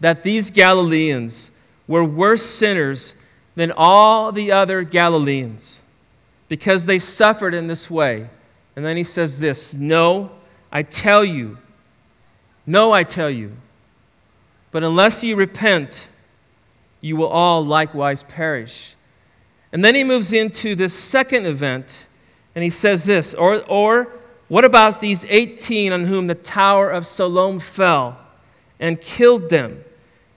that 0.00 0.22
these 0.22 0.50
Galileans 0.50 1.50
were 1.86 2.04
worse 2.04 2.44
sinners 2.44 3.14
than 3.54 3.72
all 3.76 4.32
the 4.32 4.50
other 4.50 4.82
Galileans 4.82 5.82
because 6.48 6.86
they 6.86 6.98
suffered 6.98 7.54
in 7.54 7.66
this 7.68 7.90
way? 7.90 8.28
And 8.74 8.84
then 8.84 8.96
he 8.96 9.04
says 9.04 9.40
this 9.40 9.74
No, 9.74 10.30
I 10.72 10.82
tell 10.82 11.24
you, 11.24 11.58
no, 12.66 12.92
I 12.92 13.04
tell 13.04 13.30
you, 13.30 13.52
but 14.70 14.82
unless 14.82 15.24
you 15.24 15.36
repent, 15.36 16.08
you 17.00 17.16
will 17.16 17.28
all 17.28 17.64
likewise 17.64 18.22
perish. 18.22 18.94
And 19.72 19.84
then 19.84 19.94
he 19.94 20.04
moves 20.04 20.32
into 20.32 20.74
this 20.74 20.96
second 20.96 21.46
event 21.46 22.06
and 22.54 22.64
he 22.64 22.70
says 22.70 23.04
this 23.04 23.34
or, 23.34 23.64
or 23.66 24.12
what 24.48 24.64
about 24.64 24.98
these 24.98 25.24
18 25.26 25.92
on 25.92 26.04
whom 26.04 26.26
the 26.26 26.34
Tower 26.34 26.90
of 26.90 27.06
Siloam 27.06 27.60
fell 27.60 28.18
and 28.80 29.00
killed 29.00 29.48
them? 29.48 29.84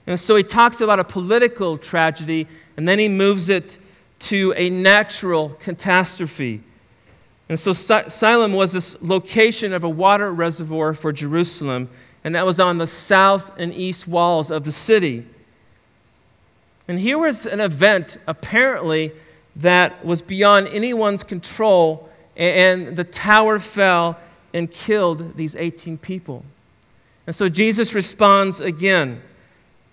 And 0.06 0.20
so 0.20 0.36
he 0.36 0.44
talks 0.44 0.80
about 0.80 1.00
a 1.00 1.04
political 1.04 1.76
tragedy, 1.76 2.46
and 2.76 2.86
then 2.86 3.00
he 3.00 3.08
moves 3.08 3.48
it 3.48 3.78
to 4.20 4.54
a 4.56 4.70
natural 4.70 5.50
catastrophe. 5.50 6.62
And 7.48 7.58
so 7.58 7.72
Siloam 7.72 8.52
was 8.52 8.72
this 8.72 8.96
location 9.02 9.72
of 9.72 9.82
a 9.82 9.88
water 9.88 10.32
reservoir 10.32 10.94
for 10.94 11.10
Jerusalem, 11.10 11.88
and 12.24 12.34
that 12.34 12.46
was 12.46 12.58
on 12.58 12.78
the 12.78 12.86
south 12.86 13.52
and 13.58 13.72
east 13.72 14.08
walls 14.08 14.50
of 14.50 14.64
the 14.64 14.72
city. 14.72 15.26
And 16.88 16.98
here 16.98 17.18
was 17.18 17.46
an 17.46 17.60
event, 17.60 18.16
apparently, 18.26 19.12
that 19.56 20.04
was 20.04 20.22
beyond 20.22 20.68
anyone's 20.68 21.22
control, 21.22 22.08
and 22.36 22.96
the 22.96 23.04
tower 23.04 23.58
fell 23.58 24.18
and 24.52 24.70
killed 24.70 25.36
these 25.36 25.54
18 25.54 25.98
people. 25.98 26.44
And 27.26 27.34
so 27.34 27.48
Jesus 27.48 27.94
responds 27.94 28.60
again 28.60 29.22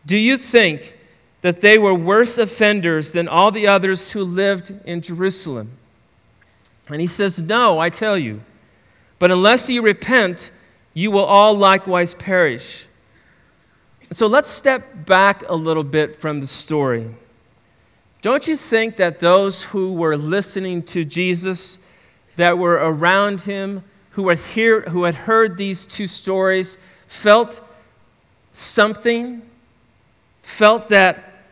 Do 0.06 0.18
you 0.18 0.38
think 0.38 0.98
that 1.42 1.62
they 1.62 1.78
were 1.78 1.94
worse 1.94 2.38
offenders 2.38 3.12
than 3.12 3.28
all 3.28 3.52
the 3.52 3.68
others 3.68 4.12
who 4.12 4.24
lived 4.24 4.74
in 4.86 5.02
Jerusalem? 5.02 5.72
And 6.88 7.00
he 7.00 7.08
says, 7.08 7.40
No, 7.40 7.80
I 7.80 7.90
tell 7.90 8.18
you. 8.18 8.42
But 9.20 9.32
unless 9.32 9.70
you 9.70 9.82
repent, 9.82 10.52
you 10.94 11.12
will 11.12 11.26
all 11.26 11.54
likewise 11.54 12.14
perish. 12.14 12.88
So 14.12 14.28
let's 14.28 14.50
step 14.50 15.06
back 15.06 15.44
a 15.48 15.56
little 15.56 15.86
bit 15.86 16.18
from 16.18 16.42
the 16.42 16.48
story. 16.48 17.16
Don't 18.22 18.48
you 18.48 18.56
think 18.56 18.98
that 18.98 19.20
those 19.20 19.64
who 19.64 19.94
were 19.94 20.18
listening 20.18 20.84
to 20.84 21.06
Jesus, 21.06 21.80
that 22.36 22.58
were 22.58 22.74
around 22.74 23.42
him, 23.42 23.84
who 24.12 24.28
had, 24.30 24.38
hear, 24.38 24.82
who 24.82 25.06
had 25.06 25.16
heard 25.16 25.58
these 25.58 25.86
two 25.86 26.08
stories, 26.08 26.78
felt 27.08 27.62
something? 28.52 29.42
Felt 30.42 30.90
that, 30.90 31.46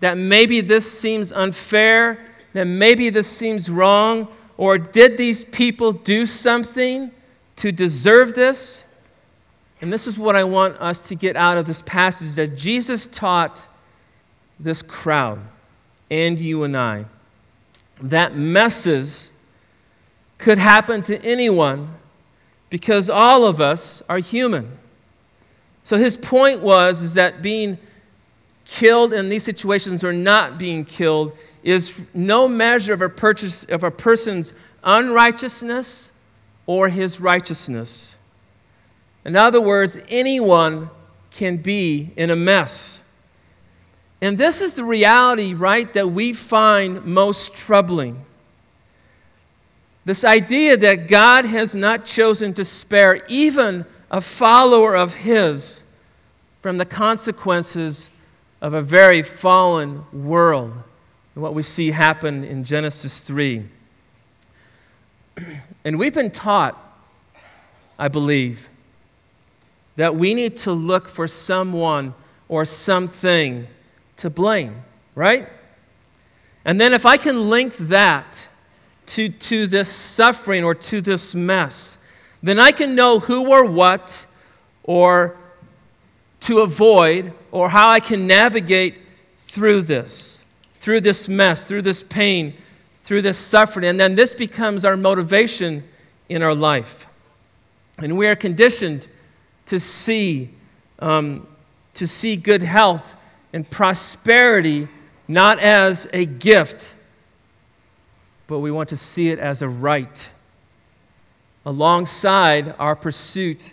that 0.00 0.18
maybe 0.18 0.60
this 0.60 0.90
seems 1.00 1.32
unfair, 1.32 2.22
that 2.52 2.66
maybe 2.66 3.08
this 3.08 3.26
seems 3.26 3.70
wrong, 3.70 4.28
or 4.58 4.76
did 4.76 5.16
these 5.16 5.44
people 5.44 5.92
do 5.92 6.26
something 6.26 7.10
to 7.58 7.72
deserve 7.72 8.34
this? 8.34 8.84
And 9.80 9.92
this 9.92 10.06
is 10.06 10.18
what 10.18 10.34
I 10.34 10.44
want 10.44 10.76
us 10.80 10.98
to 11.00 11.14
get 11.14 11.36
out 11.36 11.58
of 11.58 11.66
this 11.66 11.82
passage 11.82 12.34
that 12.36 12.56
Jesus 12.56 13.06
taught 13.06 13.66
this 14.58 14.82
crowd 14.82 15.40
and 16.10 16.38
you 16.40 16.64
and 16.64 16.76
I. 16.76 17.04
That 18.00 18.34
messes 18.34 19.30
could 20.36 20.58
happen 20.58 21.02
to 21.02 21.20
anyone 21.24 21.94
because 22.70 23.10
all 23.10 23.44
of 23.44 23.60
us 23.60 24.02
are 24.08 24.18
human. 24.18 24.78
So 25.82 25.96
his 25.96 26.16
point 26.16 26.60
was 26.60 27.02
is 27.02 27.14
that 27.14 27.42
being 27.42 27.78
killed 28.64 29.12
in 29.12 29.28
these 29.28 29.42
situations 29.42 30.04
or 30.04 30.12
not 30.12 30.58
being 30.58 30.84
killed 30.84 31.36
is 31.62 32.00
no 32.14 32.46
measure 32.46 32.92
of 32.92 33.02
a, 33.02 33.08
purchase, 33.08 33.64
of 33.64 33.82
a 33.82 33.90
person's 33.90 34.54
unrighteousness 34.84 36.12
or 36.68 36.90
his 36.90 37.18
righteousness. 37.18 38.18
In 39.24 39.34
other 39.34 39.60
words, 39.60 39.98
anyone 40.10 40.90
can 41.30 41.56
be 41.56 42.10
in 42.14 42.30
a 42.30 42.36
mess. 42.36 43.02
And 44.20 44.36
this 44.36 44.60
is 44.60 44.74
the 44.74 44.84
reality, 44.84 45.54
right, 45.54 45.90
that 45.94 46.08
we 46.10 46.34
find 46.34 47.06
most 47.06 47.54
troubling. 47.54 48.22
This 50.04 50.26
idea 50.26 50.76
that 50.76 51.08
God 51.08 51.46
has 51.46 51.74
not 51.74 52.04
chosen 52.04 52.52
to 52.54 52.64
spare 52.66 53.24
even 53.28 53.86
a 54.10 54.20
follower 54.20 54.94
of 54.94 55.14
His 55.14 55.82
from 56.60 56.76
the 56.76 56.84
consequences 56.84 58.10
of 58.60 58.74
a 58.74 58.82
very 58.82 59.22
fallen 59.22 60.04
world, 60.12 60.74
what 61.32 61.54
we 61.54 61.62
see 61.62 61.92
happen 61.92 62.44
in 62.44 62.62
Genesis 62.62 63.20
3. 63.20 63.64
And 65.88 65.98
we've 65.98 66.12
been 66.12 66.30
taught, 66.30 66.76
I 67.98 68.08
believe, 68.08 68.68
that 69.96 70.14
we 70.14 70.34
need 70.34 70.54
to 70.58 70.72
look 70.72 71.08
for 71.08 71.26
someone 71.26 72.12
or 72.46 72.66
something 72.66 73.66
to 74.16 74.28
blame, 74.28 74.82
right? 75.14 75.48
And 76.66 76.78
then 76.78 76.92
if 76.92 77.06
I 77.06 77.16
can 77.16 77.48
link 77.48 77.74
that 77.78 78.50
to, 79.06 79.30
to 79.30 79.66
this 79.66 79.88
suffering 79.88 80.62
or 80.62 80.74
to 80.74 81.00
this 81.00 81.34
mess, 81.34 81.96
then 82.42 82.58
I 82.58 82.70
can 82.70 82.94
know 82.94 83.20
who 83.20 83.50
or 83.50 83.64
what 83.64 84.26
or 84.82 85.38
to 86.40 86.58
avoid 86.58 87.32
or 87.50 87.70
how 87.70 87.88
I 87.88 88.00
can 88.00 88.26
navigate 88.26 88.98
through 89.38 89.80
this, 89.80 90.44
through 90.74 91.00
this 91.00 91.30
mess, 91.30 91.64
through 91.64 91.80
this 91.80 92.02
pain, 92.02 92.52
through 93.08 93.22
this 93.22 93.38
suffering. 93.38 93.86
And 93.86 93.98
then 93.98 94.16
this 94.16 94.34
becomes 94.34 94.84
our 94.84 94.94
motivation 94.94 95.82
in 96.28 96.42
our 96.42 96.54
life. 96.54 97.06
And 97.96 98.18
we 98.18 98.26
are 98.26 98.36
conditioned 98.36 99.06
to 99.64 99.80
see, 99.80 100.50
um, 100.98 101.46
to 101.94 102.06
see 102.06 102.36
good 102.36 102.60
health 102.60 103.16
and 103.54 103.68
prosperity 103.70 104.88
not 105.26 105.58
as 105.58 106.06
a 106.12 106.26
gift, 106.26 106.94
but 108.46 108.58
we 108.58 108.70
want 108.70 108.90
to 108.90 108.96
see 108.96 109.30
it 109.30 109.38
as 109.38 109.62
a 109.62 109.70
right, 109.70 110.28
alongside 111.64 112.74
our 112.78 112.94
pursuit 112.94 113.72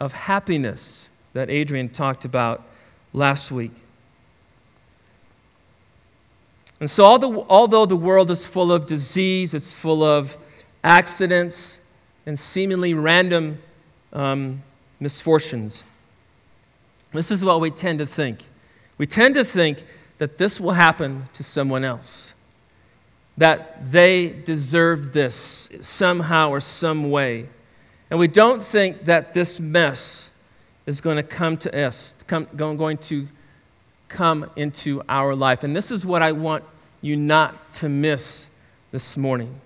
of 0.00 0.12
happiness 0.12 1.08
that 1.34 1.50
Adrian 1.50 1.88
talked 1.88 2.24
about 2.24 2.64
last 3.12 3.52
week. 3.52 3.74
And 6.78 6.90
so, 6.90 7.04
although 7.48 7.86
the 7.86 7.96
world 7.96 8.30
is 8.30 8.44
full 8.44 8.70
of 8.70 8.86
disease, 8.86 9.54
it's 9.54 9.72
full 9.72 10.02
of 10.02 10.36
accidents 10.84 11.80
and 12.26 12.38
seemingly 12.38 12.92
random 12.92 13.62
um, 14.12 14.62
misfortunes, 15.00 15.84
this 17.12 17.30
is 17.30 17.44
what 17.44 17.60
we 17.60 17.70
tend 17.70 17.98
to 18.00 18.06
think. 18.06 18.40
We 18.98 19.06
tend 19.06 19.34
to 19.36 19.44
think 19.44 19.84
that 20.18 20.38
this 20.38 20.60
will 20.60 20.72
happen 20.72 21.24
to 21.32 21.42
someone 21.42 21.84
else, 21.84 22.34
that 23.38 23.90
they 23.90 24.28
deserve 24.28 25.12
this 25.12 25.70
somehow 25.80 26.50
or 26.50 26.60
some 26.60 27.10
way. 27.10 27.48
And 28.10 28.18
we 28.18 28.28
don't 28.28 28.62
think 28.62 29.04
that 29.04 29.34
this 29.34 29.58
mess 29.60 30.30
is 30.84 31.00
going 31.00 31.16
to 31.16 31.22
come 31.22 31.56
to 31.58 31.86
us, 31.86 32.14
come, 32.26 32.48
going 32.54 32.98
to 32.98 33.26
come 34.08 34.50
into 34.56 35.02
our 35.08 35.34
life. 35.34 35.64
And 35.64 35.74
this 35.74 35.90
is 35.90 36.06
what 36.06 36.22
I 36.22 36.32
want 36.32 36.64
you 37.00 37.16
not 37.16 37.72
to 37.74 37.88
miss 37.88 38.50
this 38.92 39.16
morning. 39.16 39.60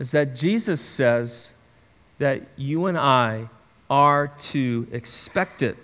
is 0.00 0.12
that 0.12 0.34
Jesus 0.34 0.80
says 0.80 1.52
that 2.18 2.42
you 2.56 2.86
and 2.86 2.98
I 2.98 3.48
are 3.88 4.28
to 4.38 4.88
expect 4.90 5.62
it. 5.62 5.76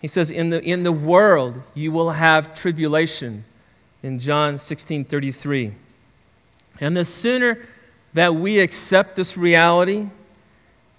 He 0.00 0.08
says, 0.08 0.30
In 0.30 0.50
the, 0.50 0.62
in 0.62 0.82
the 0.82 0.92
world 0.92 1.62
you 1.72 1.92
will 1.92 2.10
have 2.10 2.54
tribulation, 2.54 3.44
in 4.02 4.18
John 4.18 4.58
16 4.58 5.04
33. 5.04 5.72
And 6.80 6.96
the 6.96 7.04
sooner 7.04 7.58
that 8.12 8.34
we 8.34 8.58
accept 8.58 9.16
this 9.16 9.36
reality, 9.36 10.08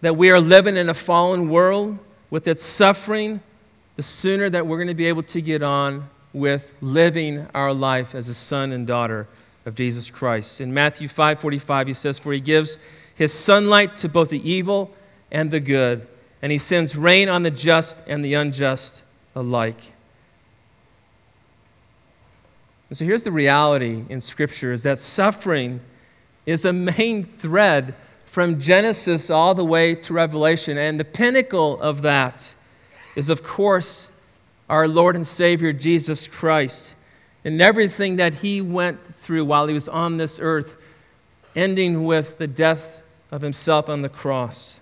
that 0.02 0.16
we 0.16 0.32
are 0.32 0.40
living 0.40 0.78
in 0.78 0.90
a 0.90 0.94
fallen 0.94 1.50
world 1.50 2.00
with 2.30 2.48
its 2.48 2.64
suffering, 2.64 3.42
the 3.96 4.04
sooner 4.04 4.50
that 4.50 4.68
we're 4.68 4.78
going 4.78 4.88
to 4.88 4.94
be 4.94 5.06
able 5.06 5.24
to 5.24 5.42
get 5.42 5.64
on 5.64 6.10
with 6.34 6.76
living 6.82 7.48
our 7.54 7.74
life 7.74 8.14
as 8.14 8.28
a 8.28 8.34
son 8.34 8.72
and 8.72 8.86
daughter 8.86 9.28
of 9.66 9.74
Jesus 9.76 10.12
Christ. 10.12 10.60
In 10.62 10.74
Matthew 10.74 11.08
5:45 11.08 11.88
he 11.88 11.94
says 11.94 12.20
for 12.20 12.34
he 12.34 12.40
gives 12.40 12.78
his 13.16 13.34
sunlight 13.34 13.96
to 13.98 14.10
both 14.10 14.30
the 14.30 14.50
evil 14.50 14.94
and 15.32 15.50
the 15.50 15.60
good 15.60 16.08
and 16.42 16.52
he 16.52 16.58
sends 16.58 16.96
rain 16.96 17.30
on 17.30 17.44
the 17.44 17.52
just 17.52 18.02
and 18.08 18.24
the 18.24 18.34
unjust 18.34 19.02
alike. 19.34 19.94
And 22.90 22.98
so 22.98 23.06
here's 23.06 23.24
the 23.24 23.32
reality 23.32 24.04
in 24.10 24.22
scripture 24.22 24.72
is 24.72 24.84
that 24.84 25.00
suffering 25.00 25.80
is 26.46 26.66
a 26.66 26.74
main 26.74 27.24
thread 27.24 27.96
from 28.36 28.60
Genesis 28.60 29.30
all 29.30 29.56
the 29.56 29.64
way 29.64 29.96
to 29.96 30.12
Revelation 30.12 30.78
and 30.78 31.00
the 31.00 31.06
pinnacle 31.06 31.80
of 31.80 32.02
that 32.02 32.54
is 33.16 33.30
of 33.30 33.42
course 33.44 34.12
our 34.68 34.90
Lord 34.90 35.16
and 35.16 35.26
Savior 35.26 35.72
Jesus 35.72 36.28
Christ 36.28 36.98
and 37.46 37.62
everything 37.62 38.18
that 38.18 38.34
he 38.34 38.60
went 38.60 39.02
through 39.06 39.46
while 39.46 39.68
he 39.68 39.74
was 39.74 39.88
on 39.88 40.18
this 40.18 40.38
earth, 40.42 40.76
ending 41.56 42.04
with 42.04 42.38
the 42.38 42.46
death 42.46 43.02
of 43.32 43.42
himself 43.42 43.88
on 43.88 44.02
the 44.02 44.10
cross. 44.10 44.82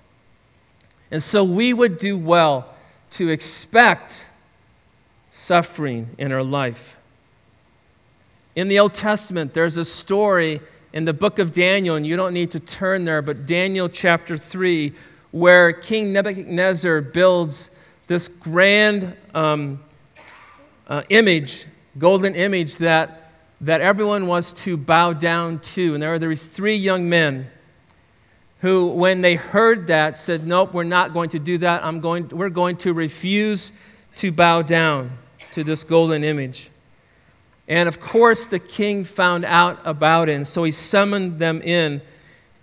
And 1.12 1.22
so 1.22 1.44
we 1.44 1.74
would 1.74 2.00
do 2.00 2.18
well 2.18 2.74
to 3.12 3.30
expect 3.30 4.32
suffering 5.30 6.10
in 6.18 6.32
our 6.32 6.42
life. 6.42 6.98
In 8.56 8.68
the 8.68 8.80
Old 8.80 8.96
Testament, 8.96 9.54
there's 9.54 9.78
a 9.78 9.86
story 9.86 10.60
in 10.94 11.06
the 11.06 11.14
book 11.14 11.40
of 11.40 11.52
Daniel, 11.52 11.96
and 11.96 12.06
you 12.06 12.16
don't 12.16 12.34
need 12.34 12.52
to 12.52 12.60
turn 12.60 13.04
there, 13.04 13.22
but 13.24 13.48
Daniel 13.48 13.90
chapter 13.90 14.38
3, 14.38 14.94
where 15.32 15.74
King 15.74 16.14
Nebuchadnezzar 16.14 17.02
builds 17.02 17.72
this 18.06 18.28
grand 18.28 19.16
um, 19.34 19.84
uh, 20.88 21.02
image, 21.10 21.66
golden 21.98 22.36
image 22.36 22.78
that, 22.78 23.32
that 23.62 23.82
everyone 23.82 24.28
was 24.28 24.54
to 24.54 24.78
bow 24.78 25.14
down 25.14 25.60
to. 25.60 25.96
And 25.96 26.04
there 26.04 26.12
were 26.12 26.20
these 26.20 26.46
three 26.46 26.76
young 26.76 27.10
men 27.10 27.50
who, 28.60 28.88
when 28.88 29.22
they 29.22 29.36
heard 29.36 29.88
that, 29.88 30.16
said, 30.16 30.46
Nope, 30.46 30.76
we're 30.76 30.84
not 30.84 31.12
going 31.12 31.30
to 31.30 31.40
do 31.40 31.58
that. 31.58 31.84
I'm 31.84 32.00
going, 32.02 32.30
we're 32.30 32.50
going 32.50 32.78
to 32.78 32.94
refuse 32.94 33.72
to 34.18 34.32
bow 34.32 34.62
down 34.62 35.18
to 35.52 35.64
this 35.64 35.84
golden 35.84 36.24
image. 36.24 36.70
And 37.68 37.88
of 37.88 38.00
course, 38.00 38.46
the 38.46 38.60
king 38.60 39.04
found 39.04 39.46
out 39.46 39.80
about 39.86 40.30
it, 40.30 40.34
and 40.34 40.48
so 40.48 40.64
he 40.64 40.72
summoned 40.72 41.40
them 41.40 41.62
in. 41.62 42.02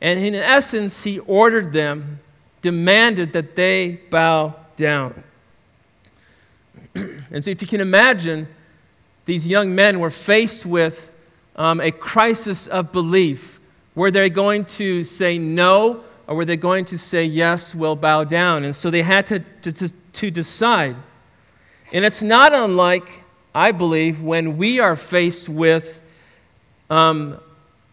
And 0.01 0.21
in 0.21 0.35
essence, 0.35 1.05
he 1.05 1.19
ordered 1.21 1.73
them, 1.73 2.21
demanded 2.63 3.33
that 3.33 3.57
they 3.57 4.01
bow 4.11 4.55
down. 4.77 5.23
and 6.95 7.43
so, 7.45 7.51
if 7.51 7.63
you 7.63 7.69
can 7.69 7.81
imagine, 7.81 8.49
these 9.25 9.47
young 9.47 9.75
men 9.75 10.01
were 10.01 10.11
faced 10.11 10.67
with 10.67 11.13
um, 11.57 11.81
a 11.81 11.91
crisis 11.91 12.67
of 12.67 12.93
belief. 12.93 13.61
Were 13.95 14.11
they 14.11 14.31
going 14.31 14.65
to 14.67 15.05
say 15.05 15.39
no, 15.39 16.03
or 16.27 16.37
were 16.37 16.45
they 16.45 16.57
going 16.57 16.85
to 16.87 16.99
say 16.99 17.25
yes, 17.25 17.75
we'll 17.75 17.97
bow 17.97 18.25
down? 18.25 18.65
And 18.65 18.75
so 18.75 18.91
they 18.91 19.03
had 19.03 19.27
to, 19.29 19.41
to, 19.63 19.73
to, 19.73 19.89
to 20.13 20.31
decide. 20.31 20.97
And 21.93 22.05
it's 22.05 22.23
not 22.23 22.55
unlike, 22.55 23.20
I 23.55 23.73
believe, 23.73 24.23
when 24.23 24.57
we 24.57 24.79
are 24.79 24.95
faced 24.95 25.49
with 25.49 26.01
um, 26.89 27.41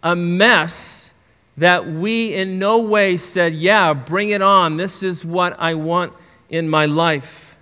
a 0.03 0.15
mess 0.15 1.13
that 1.57 1.87
we 1.87 2.33
in 2.35 2.59
no 2.59 2.77
way 2.77 3.17
said, 3.17 3.53
Yeah, 3.53 3.93
bring 3.93 4.29
it 4.29 4.41
on. 4.41 4.77
This 4.77 5.01
is 5.01 5.25
what 5.25 5.55
I 5.59 5.73
want 5.73 6.13
in 6.49 6.69
my 6.69 6.85
life. 6.85 7.57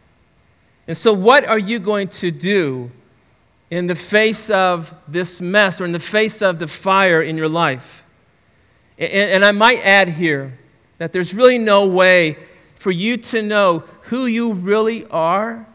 And 0.87 0.97
so, 0.97 1.13
what 1.13 1.45
are 1.45 1.57
you 1.57 1.79
going 1.79 2.09
to 2.09 2.31
do 2.31 2.91
in 3.71 3.87
the 3.87 3.95
face 3.95 4.49
of 4.49 4.93
this 5.07 5.39
mess 5.39 5.79
or 5.79 5.85
in 5.85 5.93
the 5.93 5.99
face 5.99 6.41
of 6.41 6.59
the 6.59 6.67
fire 6.67 7.21
in 7.21 7.37
your 7.37 7.49
life? 7.49 8.03
And, 8.97 9.11
and 9.11 9.45
I 9.45 9.51
might 9.51 9.79
add 9.79 10.09
here 10.09 10.59
that 10.97 11.13
there's 11.13 11.33
really 11.33 11.57
no 11.57 11.87
way 11.87 12.37
for 12.75 12.91
you 12.91 13.15
to 13.17 13.41
know 13.41 13.79
who 14.03 14.25
you 14.25 14.53
really 14.53 15.05
are 15.05 15.65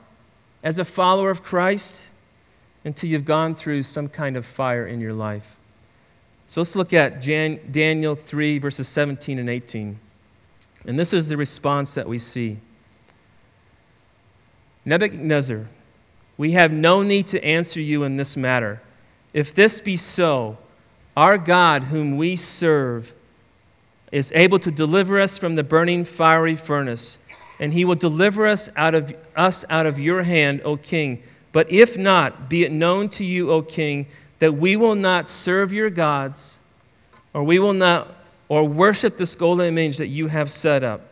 as 0.62 0.78
a 0.78 0.84
follower 0.84 1.30
of 1.30 1.42
Christ 1.42 2.09
until 2.84 3.10
you've 3.10 3.24
gone 3.24 3.54
through 3.54 3.82
some 3.82 4.08
kind 4.08 4.36
of 4.36 4.46
fire 4.46 4.86
in 4.86 5.00
your 5.00 5.12
life. 5.12 5.56
So 6.46 6.60
let's 6.60 6.74
look 6.74 6.92
at 6.92 7.20
Jan- 7.20 7.60
Daniel 7.70 8.14
3, 8.14 8.58
verses 8.58 8.88
17 8.88 9.38
and 9.38 9.48
18. 9.48 9.98
And 10.86 10.98
this 10.98 11.12
is 11.12 11.28
the 11.28 11.36
response 11.36 11.94
that 11.94 12.08
we 12.08 12.18
see. 12.18 12.58
Nebuchadnezzar, 14.84 15.66
we 16.36 16.52
have 16.52 16.72
no 16.72 17.02
need 17.02 17.26
to 17.28 17.44
answer 17.44 17.80
you 17.80 18.02
in 18.02 18.16
this 18.16 18.36
matter. 18.36 18.80
If 19.32 19.54
this 19.54 19.80
be 19.80 19.96
so, 19.96 20.58
our 21.16 21.36
God, 21.38 21.84
whom 21.84 22.16
we 22.16 22.34
serve, 22.34 23.14
is 24.10 24.32
able 24.34 24.58
to 24.58 24.70
deliver 24.70 25.20
us 25.20 25.38
from 25.38 25.54
the 25.54 25.62
burning 25.62 26.04
fiery 26.04 26.56
furnace, 26.56 27.18
and 27.60 27.74
he 27.74 27.84
will 27.84 27.94
deliver 27.94 28.46
us 28.46 28.70
out 28.74 28.94
of 28.94 29.14
us 29.36 29.64
out 29.68 29.86
of 29.86 30.00
your 30.00 30.22
hand, 30.22 30.62
O 30.64 30.76
king. 30.76 31.22
But 31.52 31.70
if 31.70 31.98
not, 31.98 32.48
be 32.48 32.64
it 32.64 32.72
known 32.72 33.08
to 33.10 33.24
you, 33.24 33.50
O 33.50 33.62
king, 33.62 34.06
that 34.38 34.54
we 34.54 34.76
will 34.76 34.94
not 34.94 35.28
serve 35.28 35.72
your 35.72 35.90
gods, 35.90 36.58
or 37.34 37.42
we 37.42 37.58
will 37.58 37.72
not 37.72 38.16
or 38.48 38.66
worship 38.66 39.16
this 39.16 39.36
golden 39.36 39.66
image 39.66 39.98
that 39.98 40.08
you 40.08 40.26
have 40.26 40.50
set 40.50 40.82
up. 40.82 41.02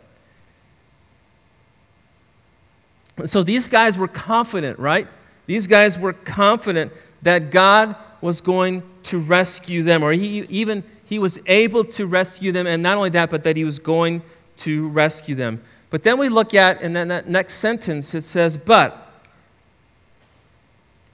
So 3.25 3.45
these 3.45 3.69
guys 3.69 3.97
were 3.97 4.09
confident, 4.09 4.79
right? 4.79 5.07
These 5.47 5.69
guys 5.69 5.97
were 5.99 6.13
confident 6.13 6.93
that 7.23 7.51
God 7.53 7.95
was 8.21 8.41
going 8.41 8.83
to 9.05 9.19
rescue 9.19 9.85
them, 9.85 10.03
or 10.03 10.13
he, 10.13 10.41
even 10.49 10.83
he 11.05 11.19
was 11.19 11.39
able 11.47 11.85
to 11.85 12.07
rescue 12.07 12.51
them, 12.51 12.67
and 12.67 12.83
not 12.83 12.97
only 12.97 13.11
that, 13.11 13.31
but 13.31 13.45
that 13.45 13.57
he 13.57 13.65
was 13.65 13.79
going 13.79 14.23
to 14.59 14.89
rescue 14.89 15.37
them. 15.37 15.63
But 15.91 16.03
then 16.03 16.19
we 16.19 16.29
look 16.29 16.55
at, 16.55 16.83
in 16.83 16.93
that 16.95 17.29
next 17.29 17.55
sentence, 17.55 18.15
it 18.15 18.23
says, 18.23 18.57
But 18.57 19.08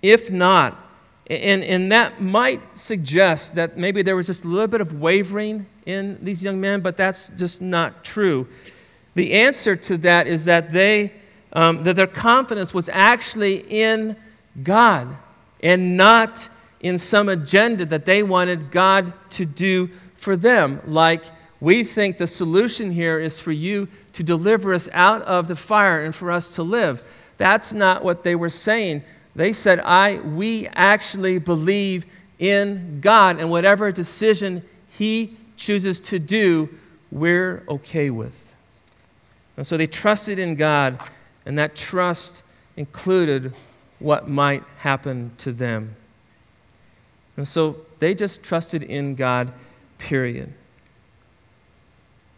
if 0.05 0.31
not, 0.31 0.79
and, 1.29 1.65
and 1.65 1.91
that 1.91 2.21
might 2.21 2.61
suggest 2.79 3.55
that 3.55 3.79
maybe 3.79 4.03
there 4.03 4.15
was 4.15 4.27
just 4.27 4.45
a 4.45 4.49
little 4.49 4.69
bit 4.69 4.83
of 4.83 5.01
wavering 5.01 5.65
in 5.87 6.23
these 6.23 6.45
young 6.45 6.61
men, 6.61 6.83
but 6.83 6.99
that's 6.99 7.29
just 7.31 7.63
not 7.63 8.05
true. 8.05 8.47
The 9.15 9.33
answer 9.33 9.77
to 9.77 9.97
that 9.99 10.27
is 10.27 10.45
that 10.45 10.71
they 10.71 11.13
um, 11.55 11.85
that 11.85 11.97
their 11.97 12.07
confidence 12.09 12.75
was 12.75 12.91
actually 12.93 13.59
in 13.71 14.17
God 14.63 15.09
and 15.63 15.97
not 15.97 16.49
in 16.81 16.99
some 16.99 17.29
agenda 17.29 17.87
that 17.87 18.05
they 18.05 18.23
wanted 18.23 18.71
God 18.71 19.13
to 19.31 19.47
do 19.47 19.89
for 20.17 20.37
them. 20.37 20.83
Like, 20.85 21.23
we 21.61 21.85
think 21.85 22.19
the 22.19 22.27
solution 22.27 22.91
here 22.91 23.19
is 23.21 23.41
for 23.41 23.53
you 23.53 23.89
to 24.13 24.23
deliver 24.23 24.75
us 24.75 24.89
out 24.93 25.23
of 25.23 25.49
the 25.49 25.57
fire 25.57 26.05
and 26.05 26.15
for 26.15 26.31
us 26.31 26.57
to 26.57 26.63
live. 26.63 27.03
That's 27.37 27.73
not 27.73 28.05
what 28.05 28.25
they 28.25 28.35
were 28.35 28.51
saying. 28.51 29.05
They 29.37 29.53
said, 29.53 29.81
I, 29.81 30.19
we 30.19 30.69
actually 30.69 31.39
believe 31.39 32.07
in 32.39 33.01
God, 33.01 33.39
and 33.39 33.51
whatever 33.51 33.91
decision 33.91 34.63
He 34.89 35.37
chooses 35.57 36.01
to 36.01 36.19
do, 36.19 36.69
we're 37.11 37.63
okay 37.69 38.11
with. 38.11 38.55
And 39.57 39.67
so 39.67 39.77
they 39.77 39.87
trusted 39.87 40.39
in 40.39 40.57
God 40.57 40.99
and 41.47 41.59
that 41.59 41.77
trust 41.77 42.43
included 42.77 43.53
what 43.99 44.29
might 44.29 44.65
happen 44.79 45.33
to 45.39 45.53
them. 45.53 45.97
And 47.37 47.47
so 47.47 47.77
they 47.99 48.15
just 48.15 48.43
trusted 48.43 48.83
in 48.83 49.15
God, 49.15 49.53
period. 49.99 50.53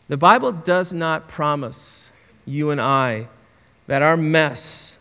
The 0.08 0.16
Bible 0.16 0.52
does 0.52 0.92
not 0.92 1.28
promise 1.28 2.12
you 2.44 2.70
and 2.70 2.80
I 2.80 3.28
that 3.86 4.02
our 4.02 4.16
mess 4.16 4.98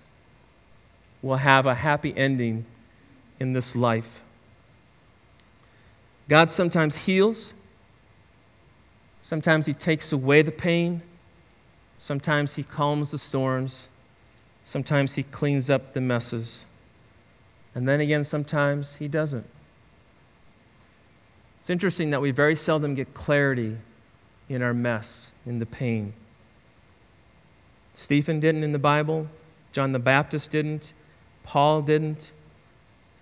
will 1.25 1.37
have 1.37 1.65
a 1.65 1.75
happy 1.75 2.15
ending 2.15 2.65
in 3.39 3.53
this 3.53 3.75
life. 3.75 4.21
God 6.27 6.51
sometimes 6.51 7.05
heals, 7.05 7.53
sometimes 9.21 9.65
He 9.65 9.73
takes 9.73 10.11
away 10.11 10.41
the 10.41 10.51
pain, 10.51 11.01
sometimes 11.97 12.55
He 12.55 12.63
calms 12.63 13.11
the 13.11 13.17
storms. 13.17 13.89
Sometimes 14.65 15.13
He 15.13 15.21
cleans 15.21 15.69
up 15.69 15.93
the 15.93 16.01
messes. 16.01 16.65
And 17.75 17.87
then 17.87 18.01
again, 18.01 18.23
sometimes 18.23 18.95
He 18.95 19.07
doesn't. 19.07 19.45
It's 21.59 21.69
interesting 21.69 22.09
that 22.09 22.19
we 22.19 22.31
very 22.31 22.55
seldom 22.55 22.95
get 22.95 23.13
clarity 23.13 23.77
in 24.49 24.63
our 24.63 24.73
mess, 24.73 25.31
in 25.45 25.59
the 25.59 25.67
pain. 25.67 26.13
Stephen 27.93 28.39
didn't 28.39 28.63
in 28.63 28.71
the 28.71 28.79
Bible, 28.79 29.27
John 29.71 29.91
the 29.91 29.99
Baptist 29.99 30.49
didn't, 30.49 30.93
Paul 31.45 31.81
didn't. 31.81 32.31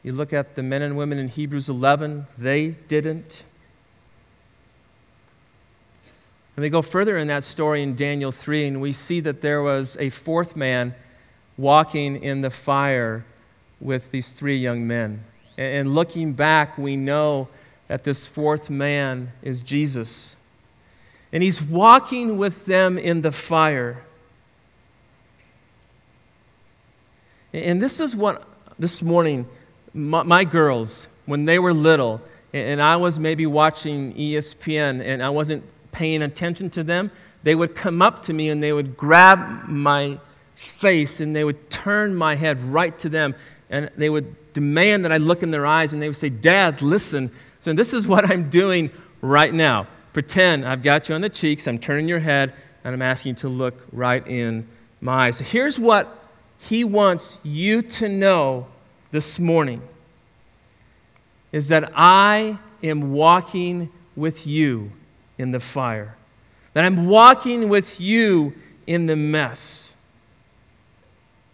You 0.02 0.14
look 0.14 0.34
at 0.34 0.56
the 0.56 0.64
men 0.64 0.82
and 0.82 0.98
women 0.98 1.18
in 1.18 1.28
Hebrews 1.28 1.70
11, 1.70 2.28
they 2.38 2.72
didn't. 2.72 3.44
And 6.56 6.64
we 6.64 6.70
go 6.70 6.82
further 6.82 7.18
in 7.18 7.28
that 7.28 7.44
story 7.44 7.82
in 7.82 7.96
Daniel 7.96 8.32
3, 8.32 8.68
and 8.68 8.82
we 8.82 8.94
see 8.94 9.20
that 9.22 9.42
there 9.42 9.62
was 9.62 9.98
a 10.00 10.10
fourth 10.10 10.56
man 10.56 10.94
walking 11.58 12.22
in 12.22 12.42
the 12.42 12.50
fire 12.50 13.26
with 13.80 14.12
these 14.12 14.32
three 14.32 14.58
young 14.58 14.88
men. 14.88 15.24
And 15.58 15.94
looking 15.94 16.34
back, 16.34 16.78
we 16.78 16.96
know 16.96 17.48
that 17.88 18.04
this 18.04 18.26
fourth 18.26 18.70
man 18.70 19.32
is 19.42 19.62
Jesus. 19.62 20.36
And 21.32 21.44
he's 21.44 21.62
walking 21.62 22.38
with 22.38 22.66
them 22.66 22.98
in 22.98 23.22
the 23.22 23.32
fire. 23.32 24.04
And 27.54 27.82
this 27.82 28.00
is 28.00 28.16
what 28.16 28.44
this 28.80 29.04
morning, 29.04 29.48
my, 29.94 30.24
my 30.24 30.44
girls, 30.44 31.08
when 31.26 31.46
they 31.46 31.60
were 31.60 31.74
little, 31.74 32.20
and 32.52 32.82
I 32.82 32.96
was 32.96 33.20
maybe 33.20 33.46
watching 33.46 34.14
ESPN 34.16 35.04
and 35.04 35.24
I 35.24 35.30
wasn't 35.30 35.64
paying 35.92 36.22
attention 36.24 36.70
to 36.72 36.84
them, 36.84 37.12
they 37.44 37.56
would 37.56 37.76
come 37.76 38.02
up 38.02 38.24
to 38.24 38.34
me 38.34 38.50
and 38.50 38.62
they 38.62 38.74
would 38.74 38.98
grab 38.98 39.68
my 39.68 40.20
face 40.56 41.20
and 41.20 41.36
they 41.36 41.44
would 41.44 41.70
turn 41.70 42.16
my 42.16 42.36
head 42.36 42.62
right 42.62 42.98
to 43.00 43.10
them 43.10 43.36
and 43.70 43.90
they 43.98 44.10
would 44.10 44.54
demand 44.54 45.06
that 45.06 45.12
I 45.12 45.18
look 45.18 45.44
in 45.44 45.52
their 45.52 45.66
eyes 45.66 45.94
and 45.94 46.02
they 46.02 46.08
would 46.08 46.18
say, 46.18 46.30
Dad, 46.30 46.82
listen. 46.82 47.32
So 47.60 47.74
this 47.74 47.94
is 47.94 48.08
what 48.08 48.30
I'm 48.30 48.50
doing 48.50 48.92
right 49.22 49.54
now. 49.54 49.88
Pretend 50.14 50.66
I've 50.66 50.84
got 50.84 51.10
you 51.10 51.16
on 51.16 51.22
the 51.22 51.30
cheeks, 51.30 51.68
I'm 51.68 51.80
turning 51.80 52.08
your 52.08 52.20
head, 52.20 52.54
and 52.84 52.94
I'm 52.94 53.02
asking 53.02 53.32
you 53.32 53.36
to 53.38 53.50
look 53.50 53.84
right 53.92 54.26
in 54.28 54.68
my 55.02 55.28
eyes. 55.28 55.38
So 55.38 55.44
here's 55.44 55.80
what 55.80 56.23
he 56.70 56.84
wants 56.84 57.40
you 57.44 57.82
to 57.82 58.08
know 58.08 58.68
this 59.12 59.38
morning 59.38 59.82
is 61.52 61.68
that 61.68 61.92
I 61.94 62.58
am 62.82 63.12
walking 63.12 63.92
with 64.16 64.48
you 64.48 64.92
in 65.38 65.52
the 65.52 65.60
fire, 65.60 66.16
that 66.74 66.86
I'm 66.86 67.08
walking 67.08 67.68
with 67.68 68.00
you 68.00 68.54
in 68.88 69.08
the 69.08 69.16
mess. 69.16 69.96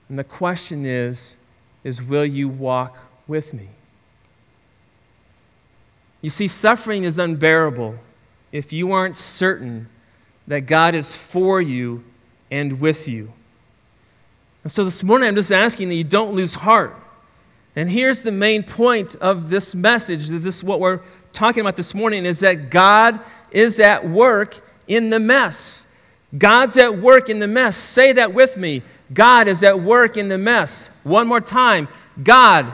And 0.09 0.19
the 0.19 0.23
question 0.23 0.85
is, 0.85 1.37
is 1.83 2.01
will 2.01 2.25
you 2.25 2.47
walk 2.47 2.97
with 3.27 3.51
me? 3.53 3.69
You 6.21 6.29
see, 6.29 6.47
suffering 6.47 7.03
is 7.03 7.17
unbearable 7.17 7.97
if 8.51 8.71
you 8.71 8.91
aren't 8.91 9.17
certain 9.17 9.89
that 10.47 10.61
God 10.61 10.93
is 10.93 11.15
for 11.15 11.59
you 11.61 12.03
and 12.51 12.79
with 12.79 13.07
you. 13.07 13.33
And 14.69 14.73
so 14.75 14.83
this 14.83 15.03
morning, 15.03 15.27
I'm 15.27 15.35
just 15.35 15.51
asking 15.51 15.89
that 15.89 15.95
you 15.95 16.03
don't 16.03 16.35
lose 16.35 16.53
heart. 16.53 16.95
And 17.75 17.89
here's 17.89 18.21
the 18.21 18.31
main 18.31 18.61
point 18.61 19.15
of 19.15 19.49
this 19.49 19.73
message 19.73 20.27
that 20.27 20.37
this 20.43 20.63
what 20.63 20.79
we're 20.79 20.99
talking 21.33 21.61
about 21.61 21.75
this 21.75 21.95
morning 21.95 22.23
is 22.23 22.41
that 22.41 22.69
God 22.69 23.19
is 23.49 23.79
at 23.79 24.07
work 24.07 24.61
in 24.87 25.09
the 25.09 25.19
mess. 25.19 25.87
God's 26.37 26.77
at 26.77 26.99
work 26.99 27.31
in 27.31 27.39
the 27.39 27.47
mess. 27.47 27.77
Say 27.77 28.11
that 28.11 28.31
with 28.35 28.57
me. 28.57 28.83
God 29.11 29.47
is 29.47 29.63
at 29.63 29.79
work 29.79 30.17
in 30.17 30.27
the 30.27 30.37
mess. 30.37 30.91
One 31.03 31.25
more 31.25 31.41
time. 31.41 31.87
God. 32.21 32.71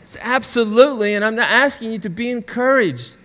It's 0.00 0.16
absolutely, 0.20 1.14
and 1.14 1.24
I'm 1.24 1.36
not 1.36 1.52
asking 1.52 1.92
you 1.92 2.00
to 2.00 2.10
be 2.10 2.32
encouraged. 2.32 3.16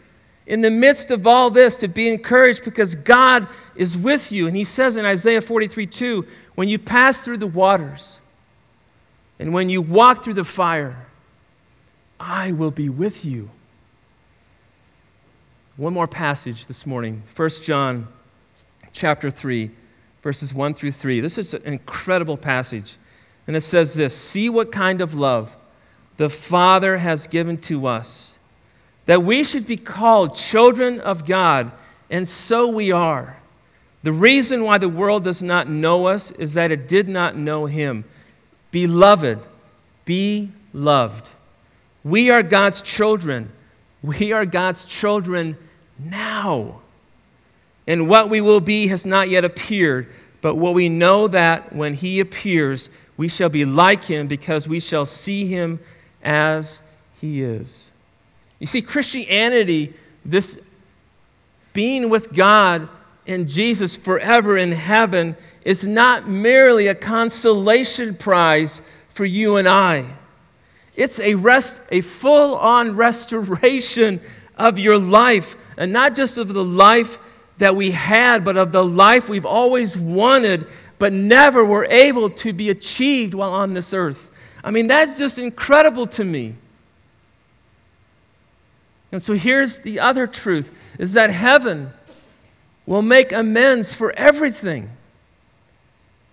In 0.46 0.62
the 0.62 0.72
midst 0.72 1.12
of 1.12 1.26
all 1.28 1.50
this, 1.50 1.76
to 1.78 1.88
be 1.88 2.08
encouraged 2.08 2.64
because 2.64 2.96
God 2.96 3.48
is 3.76 3.98
with 3.98 4.32
you. 4.32 4.48
And 4.48 4.56
he 4.56 4.64
says 4.64 4.96
in 4.96 5.04
Isaiah 5.04 5.42
43 5.42 5.86
2, 5.88 6.28
when 6.58 6.67
you 6.67 6.80
pass 6.80 7.24
through 7.24 7.38
the 7.38 7.46
waters 7.46 8.20
and 9.38 9.54
when 9.54 9.70
you 9.70 9.80
walk 9.80 10.24
through 10.24 10.34
the 10.34 10.43
fire, 10.43 11.06
I 12.20 12.52
will 12.52 12.72
be 12.72 12.89
with 12.89 13.24
you. 13.24 13.52
One 15.76 15.93
more 15.93 16.08
passage 16.08 16.65
this 16.65 16.84
morning 16.88 17.22
1 17.36 17.50
John 17.62 18.08
chapter 18.91 19.30
3 19.30 19.70
verses 20.24 20.52
1 20.52 20.74
through 20.74 20.93
3. 20.93 21.20
This 21.20 21.38
is 21.38 21.54
an 21.54 21.62
incredible 21.63 22.38
passage. 22.38 22.98
And 23.46 23.56
it 23.56 23.62
says 23.62 23.93
this 23.93 24.15
See 24.17 24.50
what 24.50 24.72
kind 24.72 25.00
of 25.00 25.13
love 25.13 25.56
the 26.17 26.28
Father 26.28 26.98
has 26.98 27.28
given 27.28 27.60
to 27.60 27.86
us, 27.86 28.39
that 29.06 29.22
we 29.22 29.43
should 29.43 29.67
be 29.67 29.78
called 29.78 30.34
children 30.34 31.00
of 31.02 31.24
God, 31.28 31.72
and 32.10 32.28
so 32.28 32.67
we 32.67 32.91
are. 32.91 33.37
The 34.04 34.12
reason 34.12 34.64
why 34.64 34.78
the 34.78 34.90
world 34.90 35.24
does 35.24 35.42
not 35.44 35.68
know 35.70 36.08
us 36.08 36.32
is 36.32 36.54
that 36.54 36.72
it 36.72 36.88
did 36.88 37.10
not 37.10 37.36
know 37.36 37.66
Him. 37.66 38.06
Beloved, 38.72 39.40
be 40.06 40.52
loved. 40.74 41.34
We 42.04 42.30
are 42.30 42.44
God's 42.44 42.82
children. 42.82 43.52
We 44.02 44.32
are 44.32 44.46
God's 44.46 44.86
children 44.86 45.58
now. 46.00 46.82
And 47.88 48.08
what 48.08 48.30
we 48.30 48.42
will 48.42 48.60
be 48.60 48.88
has 48.88 49.06
not 49.06 49.30
yet 49.30 49.44
appeared, 49.44 50.08
but 50.42 50.56
what 50.56 50.74
we 50.74 50.90
know 50.90 51.28
that 51.28 51.74
when 51.74 51.94
he 51.94 52.20
appears, 52.20 52.90
we 53.16 53.28
shall 53.28 53.50
be 53.50 53.66
like 53.66 54.04
him 54.04 54.28
because 54.28 54.68
we 54.68 54.80
shall 54.80 55.06
see 55.06 55.48
him 55.48 55.80
as 56.22 56.82
he 57.20 57.42
is. 57.42 57.92
You 58.60 58.68
see, 58.68 58.82
Christianity, 58.82 59.94
this 60.24 60.60
being 61.74 62.10
with 62.10 62.34
God 62.34 62.90
and 63.28 63.48
Jesus 63.48 63.98
forever 63.98 64.58
in 64.58 64.72
heaven, 64.72 65.36
is 65.63 65.86
not 65.86 66.28
merely 66.28 66.88
a 66.88 66.96
consolation 66.96 68.16
prize 68.16 68.82
for 69.10 69.26
you 69.26 69.58
and 69.58 69.68
I. 69.68 70.06
It's 70.96 71.20
a 71.20 71.36
rest, 71.36 71.82
a 71.92 72.02
full-on 72.02 72.96
restoration 72.96 74.22
of 74.58 74.80
your 74.80 74.98
life, 74.98 75.56
and 75.78 75.94
not 75.94 76.16
just 76.16 76.38
of 76.38 76.54
the 76.54 76.63
life 76.63 77.20
that 77.58 77.76
we 77.76 77.92
had, 77.92 78.46
but 78.46 78.58
of 78.58 78.72
the 78.72 78.86
life 78.86 79.30
we've 79.30 79.46
always 79.46 79.98
wanted, 79.98 80.66
but 80.98 81.13
never 81.13 81.63
were 81.66 81.86
able 81.86 82.30
to 82.30 82.54
be 82.54 82.70
achieved 82.70 83.34
while 83.34 83.54
on 83.54 83.74
this 83.74 83.94
earth. 83.94 84.32
I 84.63 84.72
mean, 84.72 84.88
that's 84.88 85.18
just 85.18 85.38
incredible 85.38 86.08
to 86.08 86.24
me. 86.24 86.56
And 89.12 89.22
so 89.22 89.34
here's 89.34 89.80
the 89.80 90.00
other 90.00 90.28
truth 90.28 90.72
is 90.98 91.13
that 91.13 91.30
heaven 91.30 91.92
will 92.88 93.04
make 93.04 93.32
amends 93.32 93.93
for 93.93 94.12
everything. 94.13 94.89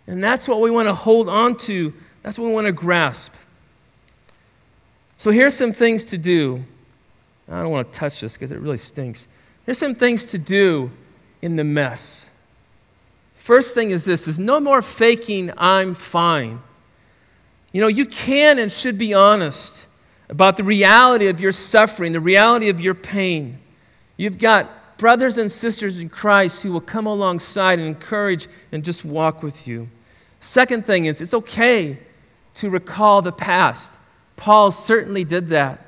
And 0.07 0.25
that's 0.25 0.49
what 0.49 0.61
we 0.61 0.71
want 0.71 0.89
to 0.89 0.95
hold 0.95 1.29
on 1.29 1.57
to. 1.59 1.93
That's 2.23 2.39
what 2.39 2.47
we 2.47 2.55
want 2.55 2.67
to 2.67 2.73
grasp. 2.73 3.35
So 5.19 5.31
here's 5.31 5.55
some 5.55 5.73
things 5.73 6.05
to 6.05 6.19
do. 6.19 6.65
I 7.51 7.61
don't 7.61 7.71
want 7.71 7.93
to 7.93 7.99
touch 7.99 8.21
this 8.21 8.35
because 8.35 8.53
it 8.53 8.61
really 8.61 8.79
stinks. 8.79 9.29
Here's 9.67 9.79
some 9.79 9.95
things 9.95 10.25
to 10.27 10.39
do 10.39 10.91
in 11.43 11.57
the 11.57 11.65
mess. 11.65 12.31
First 13.35 13.75
thing 13.75 13.91
is 13.91 14.05
this 14.05 14.27
is 14.29 14.39
no 14.39 14.61
more 14.61 14.81
faking 14.81 15.53
I'm 15.59 15.95
fine. 15.95 16.61
You 17.73 17.81
know, 17.81 17.89
you 17.89 18.07
can 18.07 18.59
and 18.59 18.71
should 18.71 18.97
be 18.97 19.13
honest 19.13 19.87
about 20.29 20.57
the 20.57 20.65
reality 20.65 21.27
of 21.27 21.41
your 21.41 21.53
suffering, 21.53 22.13
the 22.13 22.21
reality 22.21 22.69
of 22.69 22.81
your 22.81 22.95
pain. 22.95 23.59
You've 24.17 24.39
got 24.39 24.71
brothers 24.99 25.39
and 25.39 25.51
sisters 25.51 26.01
in 26.01 26.09
Christ 26.09 26.63
who 26.63 26.73
will 26.73 26.81
come 26.81 27.07
alongside 27.07 27.79
and 27.79 27.89
encourage 27.89 28.49
and 28.73 28.85
just 28.85 29.05
walk 29.05 29.43
with 29.43 29.67
you. 29.67 29.89
Second 30.41 30.87
thing 30.87 31.07
is 31.07 31.21
it's 31.21 31.35
okay 31.35 31.99
to 32.55 32.71
recall 32.71 33.23
the 33.23 33.33
past. 33.33 33.95
Paul 34.37 34.71
certainly 34.71 35.25
did 35.25 35.49
that. 35.49 35.81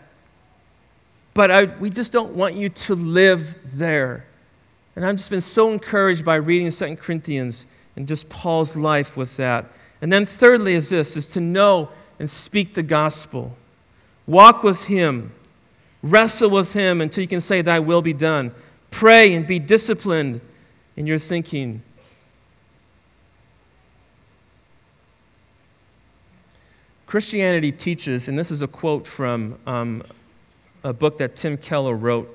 But 1.34 1.50
I, 1.50 1.64
we 1.64 1.90
just 1.90 2.12
don't 2.12 2.32
want 2.32 2.54
you 2.54 2.70
to 2.70 2.94
live 2.94 3.58
there. 3.76 4.24
And 4.94 5.04
I've 5.04 5.16
just 5.16 5.28
been 5.28 5.42
so 5.42 5.70
encouraged 5.70 6.24
by 6.24 6.36
reading 6.36 6.70
2 6.70 6.96
Corinthians 6.96 7.66
and 7.94 8.08
just 8.08 8.30
Paul's 8.30 8.74
life 8.74 9.16
with 9.16 9.36
that. 9.36 9.66
And 10.00 10.10
then 10.10 10.24
thirdly 10.24 10.74
is 10.74 10.90
this 10.90 11.16
is 11.16 11.28
to 11.28 11.40
know 11.40 11.90
and 12.18 12.28
speak 12.30 12.74
the 12.74 12.82
gospel. 12.82 13.56
Walk 14.26 14.62
with 14.62 14.86
him. 14.86 15.32
Wrestle 16.02 16.50
with 16.50 16.72
him 16.72 17.00
until 17.00 17.22
you 17.22 17.28
can 17.28 17.40
say, 17.40 17.62
Thy 17.62 17.78
will 17.80 18.02
be 18.02 18.12
done. 18.12 18.52
Pray 18.96 19.34
and 19.34 19.46
be 19.46 19.58
disciplined 19.58 20.40
in 20.96 21.06
your 21.06 21.18
thinking. 21.18 21.82
Christianity 27.04 27.72
teaches, 27.72 28.26
and 28.26 28.38
this 28.38 28.50
is 28.50 28.62
a 28.62 28.66
quote 28.66 29.06
from 29.06 29.58
um, 29.66 30.02
a 30.82 30.94
book 30.94 31.18
that 31.18 31.36
Tim 31.36 31.58
Keller 31.58 31.94
wrote 31.94 32.32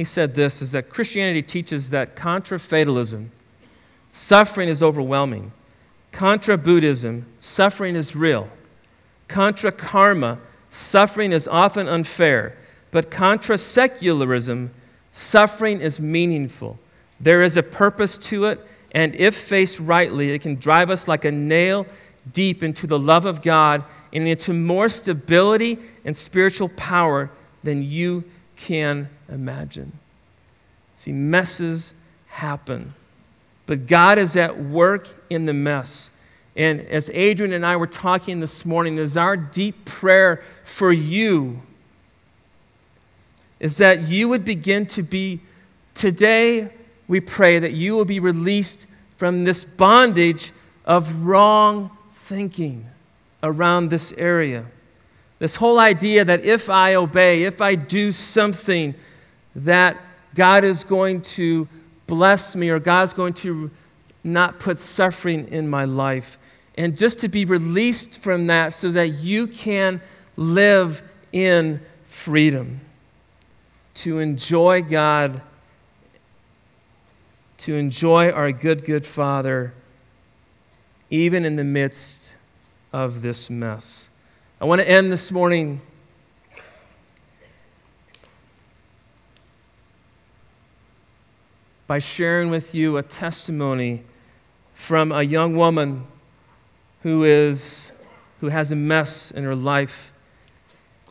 he 0.00 0.04
said 0.04 0.34
this 0.34 0.62
is 0.62 0.72
that 0.72 0.88
Christianity 0.88 1.42
teaches 1.42 1.90
that 1.90 2.16
contra 2.16 2.58
fatalism, 2.58 3.30
suffering 4.10 4.68
is 4.68 4.82
overwhelming. 4.82 5.52
Contra 6.10 6.56
Buddhism, 6.56 7.26
suffering 7.38 7.94
is 7.94 8.16
real. 8.16 8.48
Contra 9.28 9.70
karma, 9.70 10.38
suffering 10.70 11.32
is 11.32 11.46
often 11.46 11.86
unfair. 11.86 12.56
But 12.90 13.12
contra 13.12 13.56
secularism, 13.56 14.72
suffering 15.12 15.80
is 15.80 16.00
meaningful. 16.00 16.78
There 17.20 17.42
is 17.42 17.56
a 17.56 17.62
purpose 17.62 18.16
to 18.18 18.46
it, 18.46 18.60
and 18.92 19.14
if 19.14 19.34
faced 19.34 19.78
rightly, 19.80 20.30
it 20.30 20.40
can 20.40 20.56
drive 20.56 20.90
us 20.90 21.06
like 21.06 21.24
a 21.24 21.30
nail 21.30 21.86
deep 22.32 22.62
into 22.62 22.86
the 22.86 22.98
love 22.98 23.24
of 23.24 23.42
God 23.42 23.84
and 24.12 24.26
into 24.26 24.52
more 24.52 24.88
stability 24.88 25.78
and 26.04 26.16
spiritual 26.16 26.68
power 26.70 27.30
than 27.62 27.82
you 27.84 28.24
can 28.56 29.08
imagine. 29.28 29.92
See, 30.96 31.12
messes 31.12 31.94
happen, 32.26 32.94
but 33.66 33.86
God 33.86 34.18
is 34.18 34.36
at 34.36 34.58
work 34.58 35.08
in 35.30 35.46
the 35.46 35.54
mess. 35.54 36.10
And 36.56 36.80
as 36.82 37.10
Adrian 37.10 37.52
and 37.52 37.64
I 37.64 37.76
were 37.76 37.86
talking 37.86 38.40
this 38.40 38.66
morning, 38.66 38.98
is 38.98 39.16
our 39.16 39.36
deep 39.36 39.84
prayer 39.84 40.42
for 40.62 40.92
you 40.92 41.62
is 43.60 43.76
that 43.76 44.08
you 44.08 44.28
would 44.28 44.44
begin 44.44 44.86
to 44.86 45.02
be, 45.02 45.40
today, 45.94 46.70
we 47.06 47.20
pray 47.20 47.58
that 47.58 47.72
you 47.72 47.94
will 47.94 48.06
be 48.06 48.18
released 48.18 48.86
from 49.18 49.44
this 49.44 49.64
bondage 49.64 50.50
of 50.86 51.24
wrong 51.24 51.90
thinking 52.10 52.86
around 53.42 53.90
this 53.90 54.12
area. 54.14 54.64
This 55.38 55.56
whole 55.56 55.78
idea 55.78 56.24
that 56.24 56.42
if 56.44 56.70
I 56.70 56.94
obey, 56.94 57.44
if 57.44 57.60
I 57.60 57.74
do 57.74 58.12
something, 58.12 58.94
that 59.54 59.96
God 60.34 60.64
is 60.64 60.84
going 60.84 61.22
to 61.22 61.68
bless 62.06 62.56
me 62.56 62.70
or 62.70 62.78
God's 62.78 63.12
going 63.12 63.34
to 63.34 63.70
not 64.24 64.58
put 64.58 64.78
suffering 64.78 65.48
in 65.48 65.68
my 65.68 65.84
life. 65.84 66.38
And 66.76 66.96
just 66.96 67.18
to 67.20 67.28
be 67.28 67.44
released 67.44 68.18
from 68.18 68.46
that 68.46 68.72
so 68.72 68.90
that 68.92 69.08
you 69.08 69.46
can 69.46 70.00
live 70.36 71.02
in 71.32 71.80
freedom 72.06 72.80
to 73.94 74.18
enjoy 74.18 74.82
God, 74.82 75.42
to 77.58 77.74
enjoy 77.74 78.30
our 78.30 78.52
good, 78.52 78.84
good 78.84 79.04
Father, 79.04 79.74
even 81.10 81.44
in 81.44 81.56
the 81.56 81.64
midst 81.64 82.34
of 82.92 83.22
this 83.22 83.50
mess. 83.50 84.08
I 84.60 84.64
want 84.64 84.80
to 84.80 84.88
end 84.88 85.10
this 85.10 85.30
morning. 85.30 85.80
By 91.86 91.98
sharing 91.98 92.50
with 92.50 92.74
you 92.74 92.96
a 92.96 93.02
testimony 93.02 94.04
from 94.74 95.12
a 95.12 95.22
young 95.22 95.56
woman 95.56 96.06
who, 97.02 97.24
is, 97.24 97.92
who 98.40 98.48
has 98.48 98.70
a 98.70 98.76
mess 98.76 99.30
in 99.30 99.44
her 99.44 99.56
life 99.56 100.09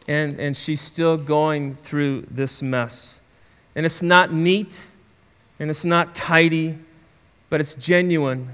and, 0.10 0.40
and 0.40 0.58
she's 0.58 0.82
still 0.82 1.18
going 1.18 1.76
through 1.76 2.26
this 2.32 2.64
mess. 2.64 3.22
And 3.76 3.86
it's 3.86 4.02
not 4.02 4.34
neat 4.34 4.88
and 5.60 5.70
it's 5.70 5.86
not 5.86 6.16
tidy, 6.16 6.80
but 7.52 7.62
it's 7.62 7.76
genuine. 7.76 8.50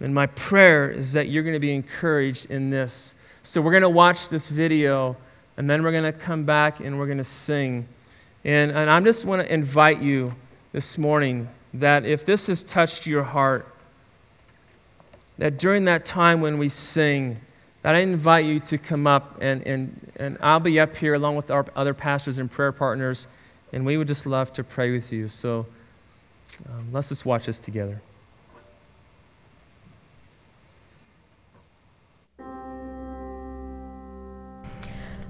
And 0.00 0.14
my 0.14 0.26
prayer 0.26 0.90
is 0.90 1.14
that 1.14 1.28
you're 1.28 1.42
going 1.42 1.54
to 1.54 1.60
be 1.60 1.74
encouraged 1.74 2.50
in 2.50 2.68
this. 2.68 3.14
So 3.42 3.62
we're 3.62 3.72
going 3.72 3.82
to 3.82 3.88
watch 3.88 4.28
this 4.28 4.48
video 4.48 5.16
and 5.56 5.68
then 5.68 5.82
we're 5.82 5.92
going 5.92 6.04
to 6.04 6.12
come 6.12 6.44
back 6.44 6.80
and 6.80 6.98
we're 6.98 7.06
going 7.06 7.18
to 7.18 7.24
sing. 7.24 7.88
And, 8.44 8.70
and 8.70 8.90
I 8.90 9.00
just 9.00 9.24
want 9.24 9.40
to 9.40 9.52
invite 9.52 10.02
you 10.02 10.34
this 10.72 10.98
morning 10.98 11.48
that 11.72 12.04
if 12.04 12.26
this 12.26 12.48
has 12.48 12.62
touched 12.62 13.06
your 13.06 13.22
heart, 13.22 13.66
that 15.38 15.58
during 15.58 15.86
that 15.86 16.04
time 16.04 16.42
when 16.42 16.58
we 16.58 16.68
sing, 16.68 17.40
that 17.88 17.94
I 17.94 18.00
invite 18.00 18.44
you 18.44 18.60
to 18.60 18.76
come 18.76 19.06
up, 19.06 19.38
and, 19.40 19.66
and, 19.66 20.12
and 20.16 20.36
I'll 20.42 20.60
be 20.60 20.78
up 20.78 20.94
here 20.94 21.14
along 21.14 21.36
with 21.36 21.50
our 21.50 21.64
other 21.74 21.94
pastors 21.94 22.36
and 22.36 22.50
prayer 22.50 22.70
partners, 22.70 23.26
and 23.72 23.86
we 23.86 23.96
would 23.96 24.06
just 24.06 24.26
love 24.26 24.52
to 24.52 24.62
pray 24.62 24.90
with 24.90 25.10
you. 25.10 25.26
So 25.26 25.64
um, 26.68 26.88
let's 26.92 27.08
just 27.08 27.24
watch 27.24 27.46
this 27.46 27.58
together. 27.58 28.02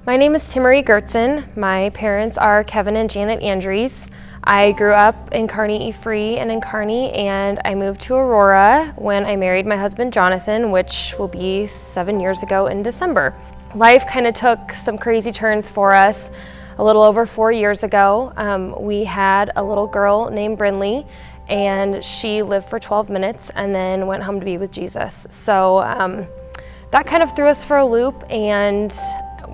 My 0.08 0.16
name 0.16 0.34
is 0.34 0.42
Timmery 0.54 0.82
Gertzen. 0.82 1.54
My 1.54 1.90
parents 1.90 2.38
are 2.38 2.64
Kevin 2.64 2.96
and 2.96 3.10
Janet 3.10 3.42
Andrews. 3.42 4.08
I 4.42 4.72
grew 4.72 4.94
up 4.94 5.34
in 5.34 5.46
Kearney 5.46 5.92
Free 5.92 6.38
and 6.38 6.50
in 6.50 6.62
Kearney, 6.62 7.12
and 7.12 7.60
I 7.62 7.74
moved 7.74 8.00
to 8.00 8.14
Aurora 8.14 8.94
when 8.96 9.26
I 9.26 9.36
married 9.36 9.66
my 9.66 9.76
husband 9.76 10.14
Jonathan, 10.14 10.70
which 10.70 11.14
will 11.18 11.28
be 11.28 11.66
seven 11.66 12.20
years 12.20 12.42
ago 12.42 12.68
in 12.68 12.82
December. 12.82 13.38
Life 13.74 14.06
kind 14.06 14.26
of 14.26 14.32
took 14.32 14.72
some 14.72 14.96
crazy 14.96 15.30
turns 15.30 15.68
for 15.68 15.92
us. 15.92 16.30
A 16.78 16.82
little 16.82 17.02
over 17.02 17.26
four 17.26 17.52
years 17.52 17.82
ago, 17.82 18.32
um, 18.38 18.80
we 18.80 19.04
had 19.04 19.50
a 19.56 19.62
little 19.62 19.86
girl 19.86 20.30
named 20.30 20.58
Brinley, 20.58 21.06
and 21.50 22.02
she 22.02 22.40
lived 22.40 22.70
for 22.70 22.78
12 22.78 23.10
minutes 23.10 23.50
and 23.56 23.74
then 23.74 24.06
went 24.06 24.22
home 24.22 24.40
to 24.40 24.46
be 24.46 24.56
with 24.56 24.72
Jesus. 24.72 25.26
So 25.28 25.80
um, 25.80 26.26
that 26.92 27.06
kind 27.06 27.22
of 27.22 27.36
threw 27.36 27.44
us 27.48 27.62
for 27.62 27.76
a 27.76 27.84
loop, 27.84 28.24
and 28.30 28.90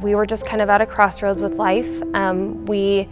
we 0.01 0.15
were 0.15 0.27
just 0.27 0.47
kind 0.47 0.61
of 0.61 0.69
at 0.69 0.81
a 0.81 0.87
crossroads 0.87 1.41
with 1.41 1.55
life. 1.55 2.03
Um, 2.15 2.65
we 2.67 3.09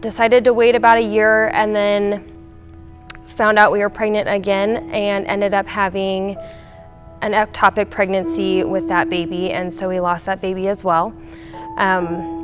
decided 0.00 0.44
to 0.44 0.52
wait 0.52 0.74
about 0.74 0.96
a 0.96 1.02
year 1.02 1.48
and 1.48 1.74
then 1.74 2.26
found 3.26 3.58
out 3.58 3.72
we 3.72 3.80
were 3.80 3.90
pregnant 3.90 4.28
again 4.28 4.90
and 4.90 5.26
ended 5.26 5.54
up 5.54 5.66
having 5.66 6.36
an 7.22 7.32
ectopic 7.32 7.90
pregnancy 7.90 8.64
with 8.64 8.88
that 8.88 9.10
baby, 9.10 9.50
and 9.52 9.72
so 9.72 9.88
we 9.88 10.00
lost 10.00 10.26
that 10.26 10.40
baby 10.40 10.68
as 10.68 10.84
well. 10.84 11.14
Um, 11.76 12.39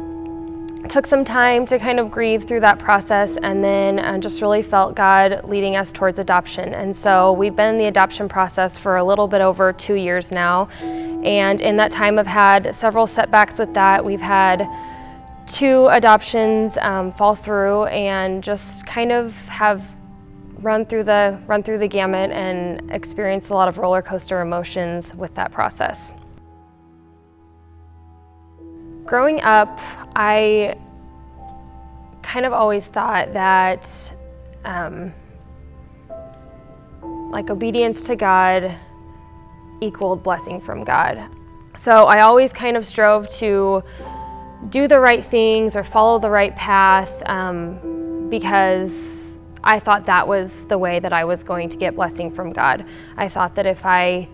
took 0.90 1.06
some 1.06 1.24
time 1.24 1.66
to 1.66 1.78
kind 1.78 2.00
of 2.00 2.10
grieve 2.10 2.44
through 2.44 2.60
that 2.60 2.78
process 2.78 3.36
and 3.36 3.62
then 3.62 3.98
uh, 3.98 4.18
just 4.18 4.40
really 4.40 4.62
felt 4.62 4.94
God 4.94 5.44
leading 5.44 5.76
us 5.76 5.92
towards 5.92 6.18
adoption. 6.18 6.74
And 6.74 6.94
so 6.94 7.32
we've 7.32 7.54
been 7.54 7.74
in 7.74 7.78
the 7.78 7.86
adoption 7.86 8.28
process 8.28 8.78
for 8.78 8.96
a 8.96 9.04
little 9.04 9.28
bit 9.28 9.40
over 9.40 9.72
two 9.72 9.94
years 9.94 10.32
now. 10.32 10.68
And 10.80 11.60
in 11.60 11.76
that 11.76 11.90
time, 11.90 12.18
I've 12.18 12.26
had 12.26 12.74
several 12.74 13.06
setbacks 13.06 13.58
with 13.58 13.74
that. 13.74 14.04
We've 14.04 14.20
had 14.20 14.68
two 15.46 15.86
adoptions 15.86 16.76
um, 16.78 17.12
fall 17.12 17.34
through 17.34 17.84
and 17.86 18.42
just 18.42 18.86
kind 18.86 19.12
of 19.12 19.48
have 19.48 19.88
run 20.60 20.86
through 20.86 21.04
the 21.04 21.38
run 21.46 21.62
through 21.62 21.78
the 21.78 21.88
gamut 21.88 22.30
and 22.30 22.90
experienced 22.90 23.50
a 23.50 23.54
lot 23.54 23.68
of 23.68 23.78
roller 23.78 24.02
coaster 24.02 24.40
emotions 24.40 25.14
with 25.14 25.34
that 25.34 25.52
process. 25.52 26.12
Growing 29.06 29.40
up, 29.42 29.78
I 30.16 30.76
kind 32.22 32.44
of 32.44 32.52
always 32.52 32.88
thought 32.88 33.32
that 33.32 34.12
um, 34.64 35.14
like 37.30 37.50
obedience 37.50 38.06
to 38.08 38.16
God 38.16 38.74
equaled 39.80 40.22
blessing 40.22 40.60
from 40.60 40.84
God. 40.84 41.28
So 41.76 42.06
I 42.06 42.20
always 42.22 42.52
kind 42.52 42.76
of 42.76 42.84
strove 42.84 43.28
to 43.38 43.84
do 44.70 44.88
the 44.88 44.98
right 44.98 45.24
things 45.24 45.76
or 45.76 45.84
follow 45.84 46.18
the 46.18 46.30
right 46.30 46.56
path 46.56 47.22
um, 47.26 48.28
because 48.28 49.40
I 49.62 49.78
thought 49.78 50.06
that 50.06 50.26
was 50.26 50.64
the 50.66 50.78
way 50.78 50.98
that 51.00 51.12
I 51.12 51.24
was 51.24 51.44
going 51.44 51.68
to 51.68 51.76
get 51.76 51.94
blessing 51.94 52.30
from 52.30 52.50
God. 52.50 52.84
I 53.16 53.28
thought 53.28 53.54
that 53.56 53.66
if 53.66 53.84
I, 53.84 54.28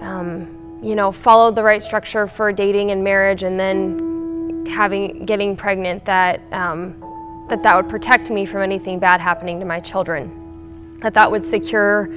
um, 0.00 0.61
you 0.82 0.96
know, 0.96 1.12
followed 1.12 1.54
the 1.54 1.62
right 1.62 1.82
structure 1.82 2.26
for 2.26 2.52
dating 2.52 2.90
and 2.90 3.04
marriage 3.04 3.42
and 3.44 3.58
then 3.58 4.66
having 4.66 5.24
getting 5.24 5.56
pregnant, 5.56 6.04
that 6.04 6.40
um, 6.52 6.98
that 7.48 7.62
that 7.62 7.76
would 7.76 7.88
protect 7.88 8.30
me 8.30 8.44
from 8.44 8.62
anything 8.62 8.98
bad 8.98 9.20
happening 9.20 9.60
to 9.60 9.66
my 9.66 9.80
children. 9.80 10.98
That 11.00 11.14
that 11.14 11.30
would 11.30 11.46
secure 11.46 12.08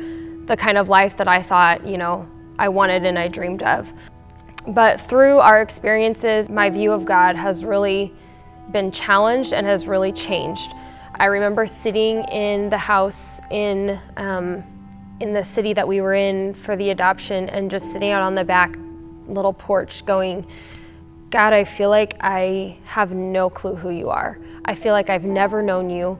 the 0.45 0.57
kind 0.57 0.77
of 0.77 0.89
life 0.89 1.17
that 1.17 1.27
I 1.27 1.41
thought, 1.41 1.85
you 1.85 1.97
know, 1.97 2.27
I 2.57 2.69
wanted 2.69 3.05
and 3.05 3.17
I 3.17 3.27
dreamed 3.27 3.63
of. 3.63 3.93
But 4.67 4.99
through 4.99 5.39
our 5.39 5.61
experiences, 5.61 6.49
my 6.49 6.69
view 6.69 6.91
of 6.91 7.05
God 7.05 7.35
has 7.35 7.63
really 7.63 8.13
been 8.71 8.91
challenged 8.91 9.53
and 9.53 9.65
has 9.67 9.87
really 9.87 10.11
changed. 10.11 10.71
I 11.15 11.25
remember 11.25 11.67
sitting 11.67 12.23
in 12.25 12.69
the 12.69 12.77
house 12.77 13.39
in 13.51 13.99
um, 14.17 14.63
in 15.19 15.33
the 15.33 15.43
city 15.43 15.73
that 15.73 15.87
we 15.87 16.01
were 16.01 16.13
in 16.13 16.53
for 16.53 16.75
the 16.75 16.89
adoption 16.89 17.49
and 17.49 17.71
just 17.71 17.91
sitting 17.91 18.11
out 18.11 18.21
on 18.21 18.35
the 18.35 18.43
back 18.43 18.77
little 19.27 19.53
porch 19.53 20.05
going, 20.05 20.45
God, 21.29 21.53
I 21.53 21.63
feel 21.63 21.89
like 21.89 22.15
I 22.21 22.77
have 22.85 23.13
no 23.13 23.49
clue 23.49 23.75
who 23.75 23.89
you 23.89 24.09
are. 24.09 24.39
I 24.65 24.75
feel 24.75 24.93
like 24.93 25.09
I've 25.09 25.25
never 25.25 25.61
known 25.61 25.89
you. 25.89 26.17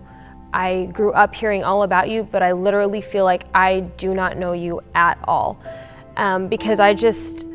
I 0.54 0.90
grew 0.94 1.12
up 1.12 1.36
hearing 1.36 1.64
all 1.64 1.84
about 1.84 2.10
you, 2.10 2.24
but 2.24 2.42
I 2.42 2.54
literally 2.54 3.02
feel 3.02 3.26
like 3.26 3.44
I 3.54 3.82
do 3.98 4.14
not 4.14 4.38
know 4.38 4.54
you 4.54 4.82
at 4.94 5.20
all. 5.26 5.60
Um, 6.18 6.48
because 6.48 6.80
I 6.80 6.94
just 6.94 7.46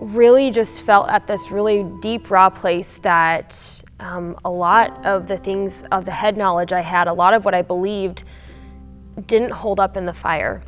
really 0.00 0.52
just 0.52 0.82
felt 0.82 1.10
at 1.10 1.26
this 1.26 1.50
really 1.50 1.84
deep, 2.00 2.30
raw 2.30 2.50
place 2.50 2.98
that 2.98 3.82
um, 3.98 4.38
a 4.44 4.50
lot 4.50 5.04
of 5.04 5.26
the 5.26 5.36
things 5.36 5.82
of 5.90 6.04
the 6.04 6.12
head 6.12 6.36
knowledge 6.36 6.72
I 6.72 6.82
had, 6.82 7.08
a 7.08 7.12
lot 7.12 7.34
of 7.34 7.44
what 7.44 7.54
I 7.54 7.62
believed, 7.62 8.22
didn't 9.26 9.50
hold 9.50 9.80
up 9.80 9.96
in 9.96 10.06
the 10.06 10.12
fire. 10.12 10.62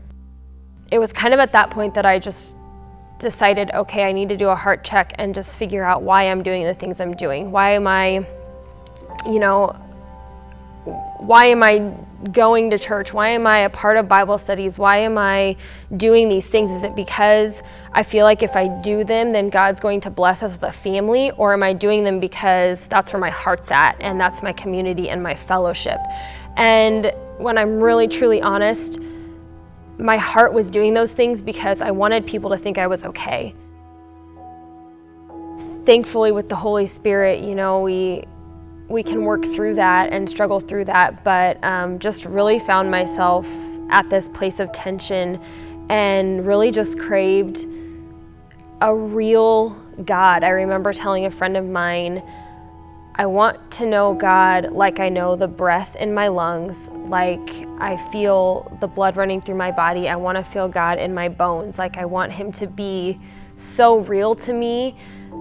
It 0.90 0.98
was 0.98 1.12
kind 1.12 1.32
of 1.32 1.40
at 1.40 1.52
that 1.52 1.70
point 1.70 1.94
that 1.94 2.04
I 2.04 2.18
just 2.18 2.56
decided, 3.18 3.70
okay, 3.72 4.04
I 4.04 4.12
need 4.12 4.28
to 4.30 4.36
do 4.36 4.48
a 4.48 4.56
heart 4.56 4.82
check 4.82 5.12
and 5.18 5.34
just 5.34 5.58
figure 5.58 5.84
out 5.84 6.02
why 6.02 6.30
I'm 6.30 6.42
doing 6.42 6.64
the 6.64 6.74
things 6.74 7.00
I'm 7.00 7.14
doing. 7.14 7.52
Why 7.52 7.72
am 7.72 7.86
I, 7.86 8.26
you 9.26 9.38
know, 9.38 9.76
why 10.84 11.46
am 11.46 11.62
I 11.62 11.94
going 12.32 12.70
to 12.70 12.78
church? 12.78 13.12
Why 13.12 13.28
am 13.28 13.46
I 13.46 13.60
a 13.60 13.70
part 13.70 13.96
of 13.96 14.08
Bible 14.08 14.38
studies? 14.38 14.78
Why 14.78 14.98
am 14.98 15.18
I 15.18 15.56
doing 15.96 16.28
these 16.28 16.48
things? 16.48 16.70
Is 16.70 16.84
it 16.84 16.94
because 16.94 17.62
I 17.92 18.02
feel 18.02 18.24
like 18.24 18.42
if 18.42 18.56
I 18.56 18.68
do 18.82 19.04
them, 19.04 19.32
then 19.32 19.48
God's 19.48 19.80
going 19.80 20.00
to 20.02 20.10
bless 20.10 20.42
us 20.42 20.52
with 20.52 20.62
a 20.62 20.72
family? 20.72 21.30
Or 21.32 21.52
am 21.52 21.62
I 21.62 21.72
doing 21.72 22.04
them 22.04 22.20
because 22.20 22.86
that's 22.88 23.12
where 23.12 23.20
my 23.20 23.30
heart's 23.30 23.70
at 23.70 23.96
and 24.00 24.20
that's 24.20 24.42
my 24.42 24.52
community 24.52 25.08
and 25.08 25.22
my 25.22 25.34
fellowship? 25.34 26.00
And 26.56 27.12
when 27.38 27.56
I'm 27.58 27.80
really 27.80 28.08
truly 28.08 28.40
honest, 28.42 29.00
my 29.98 30.16
heart 30.16 30.52
was 30.52 30.70
doing 30.70 30.94
those 30.94 31.12
things 31.12 31.42
because 31.42 31.82
I 31.82 31.90
wanted 31.90 32.26
people 32.26 32.50
to 32.50 32.56
think 32.56 32.78
I 32.78 32.86
was 32.86 33.04
okay. 33.04 33.54
Thankfully, 35.84 36.32
with 36.32 36.48
the 36.48 36.56
Holy 36.56 36.86
Spirit, 36.86 37.40
you 37.40 37.54
know, 37.54 37.82
we 37.82 38.24
we 38.90 39.04
can 39.04 39.24
work 39.24 39.44
through 39.44 39.76
that 39.76 40.12
and 40.12 40.28
struggle 40.28 40.58
through 40.58 40.84
that, 40.84 41.22
but 41.22 41.62
um, 41.62 41.98
just 42.00 42.24
really 42.24 42.58
found 42.58 42.90
myself 42.90 43.48
at 43.88 44.10
this 44.10 44.28
place 44.28 44.58
of 44.58 44.70
tension 44.72 45.40
and 45.88 46.44
really 46.44 46.72
just 46.72 46.98
craved 46.98 47.66
a 48.80 48.94
real 48.94 49.70
God. 50.04 50.42
I 50.42 50.48
remember 50.48 50.92
telling 50.92 51.24
a 51.24 51.30
friend 51.30 51.56
of 51.56 51.64
mine, 51.64 52.20
I 53.14 53.26
want 53.26 53.70
to 53.72 53.86
know 53.86 54.14
God 54.14 54.72
like 54.72 54.98
I 54.98 55.08
know 55.08 55.36
the 55.36 55.48
breath 55.48 55.94
in 55.94 56.12
my 56.12 56.26
lungs, 56.26 56.88
like 56.88 57.48
I 57.78 57.96
feel 58.10 58.76
the 58.80 58.88
blood 58.88 59.16
running 59.16 59.40
through 59.40 59.56
my 59.56 59.70
body. 59.70 60.08
I 60.08 60.16
want 60.16 60.36
to 60.36 60.42
feel 60.42 60.68
God 60.68 60.98
in 60.98 61.14
my 61.14 61.28
bones, 61.28 61.78
like 61.78 61.96
I 61.96 62.06
want 62.06 62.32
Him 62.32 62.50
to 62.52 62.66
be 62.66 63.20
so 63.54 63.98
real 63.98 64.34
to 64.36 64.52
me 64.52 64.96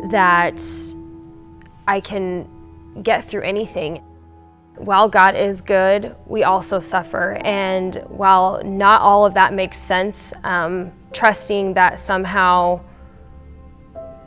that 0.10 0.62
I 1.88 2.00
can 2.02 2.48
get 3.04 3.24
through 3.24 3.44
anything. 3.44 4.04
While 4.76 5.10
God 5.10 5.36
is 5.36 5.62
good, 5.62 6.16
we 6.26 6.44
also 6.44 6.80
suffer. 6.80 7.40
And 7.44 7.96
while 8.08 8.64
not 8.64 9.02
all 9.02 9.26
of 9.26 9.34
that 9.34 9.54
makes 9.54 9.78
sense, 9.78 10.32
um, 10.44 10.92
trusting 11.12 11.74
that 11.74 12.00
somehow 12.00 12.82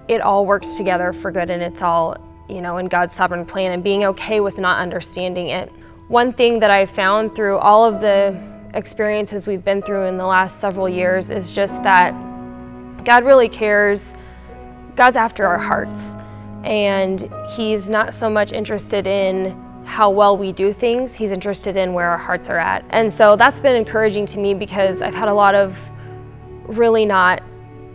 it 0.09 0.20
all 0.20 0.44
works 0.44 0.77
together 0.77 1.12
for 1.12 1.31
good 1.31 1.48
and 1.48 1.62
it's 1.62 1.83
all, 1.83 2.16
you 2.48 2.61
know, 2.61 2.77
in 2.77 2.87
God's 2.87 3.14
sovereign 3.14 3.46
plan 3.46 3.72
and 3.72 3.83
being 3.83 4.05
okay 4.05 4.40
with 4.40 4.59
not 4.59 4.79
understanding 4.79 5.48
it. 5.48 5.70
One 6.09 6.33
thing 6.33 6.59
that 6.59 6.70
I 6.70 6.85
found 6.85 7.35
through 7.35 7.59
all 7.59 7.85
of 7.85 8.01
the 8.01 8.38
experiences 8.75 9.46
we've 9.46 9.64
been 9.64 9.81
through 9.81 10.05
in 10.05 10.18
the 10.18 10.27
last 10.27 10.61
several 10.61 10.88
years 10.88 11.31
is 11.31 11.55
just 11.55 11.83
that 11.83 12.12
God 13.05 13.25
really 13.25 13.48
cares. 13.48 14.14
God's 14.96 15.16
after 15.16 15.46
our 15.46 15.59
hearts 15.59 16.14
and 16.64 17.31
he's 17.55 17.90
not 17.90 18.14
so 18.14 18.31
much 18.31 18.53
interested 18.53 19.07
in 19.07 19.59
how 19.85 20.11
well 20.11 20.37
we 20.37 20.53
do 20.53 20.72
things, 20.72 21.14
he's 21.14 21.33
interested 21.33 21.77
in 21.77 21.92
where 21.92 22.09
our 22.09 22.18
hearts 22.18 22.48
are 22.48 22.59
at. 22.59 22.85
And 22.90 23.12
so 23.12 23.37
that's 23.37 23.61
been 23.61 23.75
encouraging 23.75 24.27
to 24.27 24.38
me 24.38 24.55
because 24.55 25.03
I've 25.03 25.14
had 25.14 25.29
a 25.29 25.35
lot 25.35 25.55
of 25.55 25.90
really 26.66 27.05
not 27.05 27.42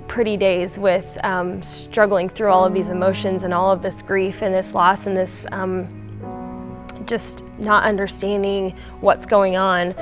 pretty 0.07 0.37
days 0.37 0.77
with 0.77 1.17
um, 1.23 1.61
struggling 1.61 2.29
through 2.29 2.49
all 2.49 2.65
of 2.65 2.73
these 2.73 2.89
emotions 2.89 3.43
and 3.43 3.53
all 3.53 3.71
of 3.71 3.81
this 3.81 4.01
grief 4.01 4.41
and 4.41 4.53
this 4.53 4.73
loss 4.73 5.07
and 5.07 5.15
this 5.15 5.45
um, 5.51 5.87
just 7.05 7.43
not 7.57 7.83
understanding 7.83 8.71
what's 8.99 9.25
going 9.25 9.55
on. 9.55 9.93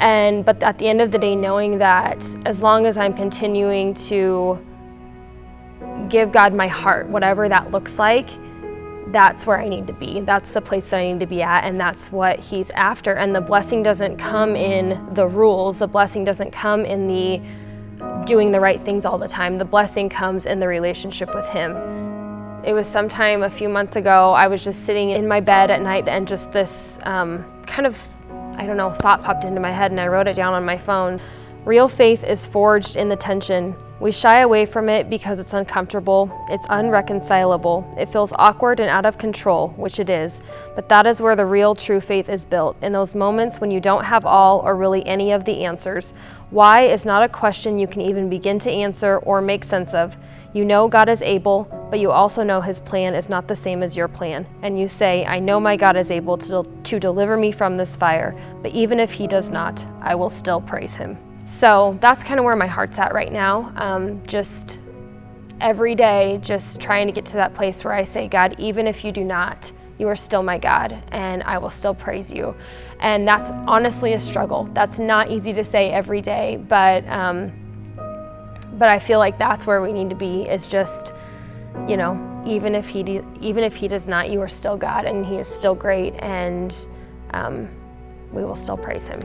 And 0.00 0.44
but 0.44 0.62
at 0.62 0.78
the 0.78 0.88
end 0.88 1.00
of 1.00 1.12
the 1.12 1.18
day, 1.18 1.36
knowing 1.36 1.78
that 1.78 2.24
as 2.44 2.62
long 2.62 2.84
as 2.84 2.96
I'm 2.96 3.14
continuing 3.14 3.94
to 3.94 4.58
give 6.08 6.32
God 6.32 6.54
my 6.54 6.68
heart, 6.68 7.08
whatever 7.08 7.48
that 7.48 7.70
looks 7.70 7.98
like, 7.98 8.28
that's 9.08 9.46
where 9.46 9.58
I 9.58 9.68
need 9.68 9.86
to 9.86 9.92
be. 9.92 10.20
That's 10.20 10.52
the 10.52 10.60
place 10.60 10.90
that 10.90 10.98
I 10.98 11.12
need 11.12 11.20
to 11.20 11.26
be 11.26 11.42
at, 11.42 11.64
and 11.64 11.78
that's 11.78 12.10
what 12.10 12.40
He's 12.40 12.70
after. 12.70 13.14
And 13.14 13.34
the 13.34 13.40
blessing 13.40 13.82
doesn't 13.82 14.16
come 14.16 14.56
in 14.56 15.14
the 15.14 15.26
rules, 15.26 15.78
the 15.78 15.86
blessing 15.86 16.24
doesn't 16.24 16.50
come 16.50 16.84
in 16.84 17.06
the 17.06 17.40
doing 18.26 18.50
the 18.50 18.60
right 18.60 18.80
things 18.80 19.04
all 19.04 19.18
the 19.18 19.28
time. 19.28 19.58
The 19.58 19.64
blessing 19.64 20.08
comes 20.08 20.46
in 20.46 20.58
the 20.58 20.68
relationship 20.68 21.34
with 21.34 21.48
Him. 21.48 21.76
It 22.64 22.72
was 22.72 22.88
sometime 22.88 23.42
a 23.42 23.50
few 23.50 23.68
months 23.68 23.96
ago, 23.96 24.32
I 24.32 24.48
was 24.48 24.64
just 24.64 24.84
sitting 24.84 25.10
in 25.10 25.28
my 25.28 25.40
bed 25.40 25.70
at 25.70 25.82
night, 25.82 26.08
and 26.08 26.26
just 26.26 26.52
this 26.52 26.98
um, 27.04 27.44
kind 27.66 27.86
of, 27.86 28.02
I 28.56 28.66
don't 28.66 28.76
know, 28.76 28.90
thought 28.90 29.22
popped 29.22 29.44
into 29.44 29.60
my 29.60 29.70
head, 29.70 29.90
and 29.90 30.00
I 30.00 30.08
wrote 30.08 30.26
it 30.26 30.34
down 30.34 30.54
on 30.54 30.64
my 30.64 30.78
phone. 30.78 31.20
Real 31.64 31.88
faith 31.88 32.24
is 32.24 32.44
forged 32.44 32.96
in 32.96 33.08
the 33.08 33.16
tension. 33.16 33.74
We 33.98 34.12
shy 34.12 34.40
away 34.40 34.66
from 34.66 34.90
it 34.90 35.08
because 35.08 35.40
it's 35.40 35.54
uncomfortable, 35.54 36.30
it's 36.50 36.66
unreconcilable, 36.68 37.90
it 37.96 38.10
feels 38.10 38.34
awkward 38.38 38.80
and 38.80 38.90
out 38.90 39.06
of 39.06 39.16
control, 39.16 39.68
which 39.68 39.98
it 39.98 40.10
is. 40.10 40.42
But 40.74 40.90
that 40.90 41.06
is 41.06 41.22
where 41.22 41.34
the 41.34 41.46
real 41.46 41.74
true 41.74 42.02
faith 42.02 42.28
is 42.28 42.44
built, 42.44 42.76
in 42.82 42.92
those 42.92 43.14
moments 43.14 43.62
when 43.62 43.70
you 43.70 43.80
don't 43.80 44.04
have 44.04 44.26
all 44.26 44.60
or 44.60 44.76
really 44.76 45.06
any 45.06 45.32
of 45.32 45.46
the 45.46 45.64
answers. 45.64 46.12
Why 46.50 46.82
is 46.82 47.06
not 47.06 47.22
a 47.22 47.30
question 47.30 47.78
you 47.78 47.86
can 47.86 48.02
even 48.02 48.28
begin 48.28 48.58
to 48.58 48.70
answer 48.70 49.16
or 49.20 49.40
make 49.40 49.64
sense 49.64 49.94
of. 49.94 50.18
You 50.52 50.66
know 50.66 50.86
God 50.86 51.08
is 51.08 51.22
able, 51.22 51.64
but 51.88 51.98
you 51.98 52.10
also 52.10 52.42
know 52.42 52.60
His 52.60 52.78
plan 52.78 53.14
is 53.14 53.30
not 53.30 53.48
the 53.48 53.56
same 53.56 53.82
as 53.82 53.96
your 53.96 54.08
plan. 54.08 54.46
And 54.60 54.78
you 54.78 54.86
say, 54.86 55.24
I 55.24 55.38
know 55.38 55.58
my 55.58 55.78
God 55.78 55.96
is 55.96 56.10
able 56.10 56.36
to, 56.36 56.62
to 56.82 57.00
deliver 57.00 57.38
me 57.38 57.52
from 57.52 57.78
this 57.78 57.96
fire, 57.96 58.36
but 58.60 58.72
even 58.72 59.00
if 59.00 59.12
He 59.14 59.26
does 59.26 59.50
not, 59.50 59.86
I 60.02 60.14
will 60.14 60.30
still 60.30 60.60
praise 60.60 60.94
Him. 60.94 61.16
So 61.46 61.98
that's 62.00 62.24
kind 62.24 62.38
of 62.38 62.44
where 62.44 62.56
my 62.56 62.66
heart's 62.66 62.98
at 62.98 63.12
right 63.12 63.32
now. 63.32 63.72
Um, 63.76 64.24
just 64.26 64.80
every 65.60 65.94
day, 65.94 66.38
just 66.42 66.80
trying 66.80 67.06
to 67.06 67.12
get 67.12 67.26
to 67.26 67.34
that 67.34 67.54
place 67.54 67.84
where 67.84 67.92
I 67.92 68.04
say, 68.04 68.28
God, 68.28 68.54
even 68.58 68.86
if 68.86 69.04
you 69.04 69.12
do 69.12 69.24
not, 69.24 69.72
you 69.98 70.08
are 70.08 70.16
still 70.16 70.42
my 70.42 70.58
God, 70.58 71.02
and 71.12 71.42
I 71.44 71.58
will 71.58 71.70
still 71.70 71.94
praise 71.94 72.32
you. 72.32 72.54
And 73.00 73.28
that's 73.28 73.50
honestly 73.66 74.14
a 74.14 74.20
struggle. 74.20 74.64
That's 74.72 74.98
not 74.98 75.30
easy 75.30 75.52
to 75.52 75.62
say 75.62 75.90
every 75.90 76.20
day, 76.20 76.56
but 76.56 77.06
um, 77.08 77.52
but 78.76 78.88
I 78.88 78.98
feel 78.98 79.20
like 79.20 79.38
that's 79.38 79.66
where 79.66 79.80
we 79.82 79.92
need 79.92 80.10
to 80.10 80.16
be. 80.16 80.48
Is 80.48 80.66
just, 80.66 81.12
you 81.86 81.96
know, 81.96 82.42
even 82.44 82.74
if 82.74 82.88
he 82.88 83.22
even 83.40 83.62
if 83.62 83.76
he 83.76 83.86
does 83.86 84.08
not, 84.08 84.30
you 84.30 84.40
are 84.40 84.48
still 84.48 84.76
God, 84.76 85.04
and 85.04 85.24
He 85.24 85.36
is 85.36 85.46
still 85.46 85.74
great, 85.76 86.14
and 86.20 86.74
um, 87.30 87.68
we 88.32 88.42
will 88.44 88.56
still 88.56 88.76
praise 88.76 89.06
Him. 89.06 89.20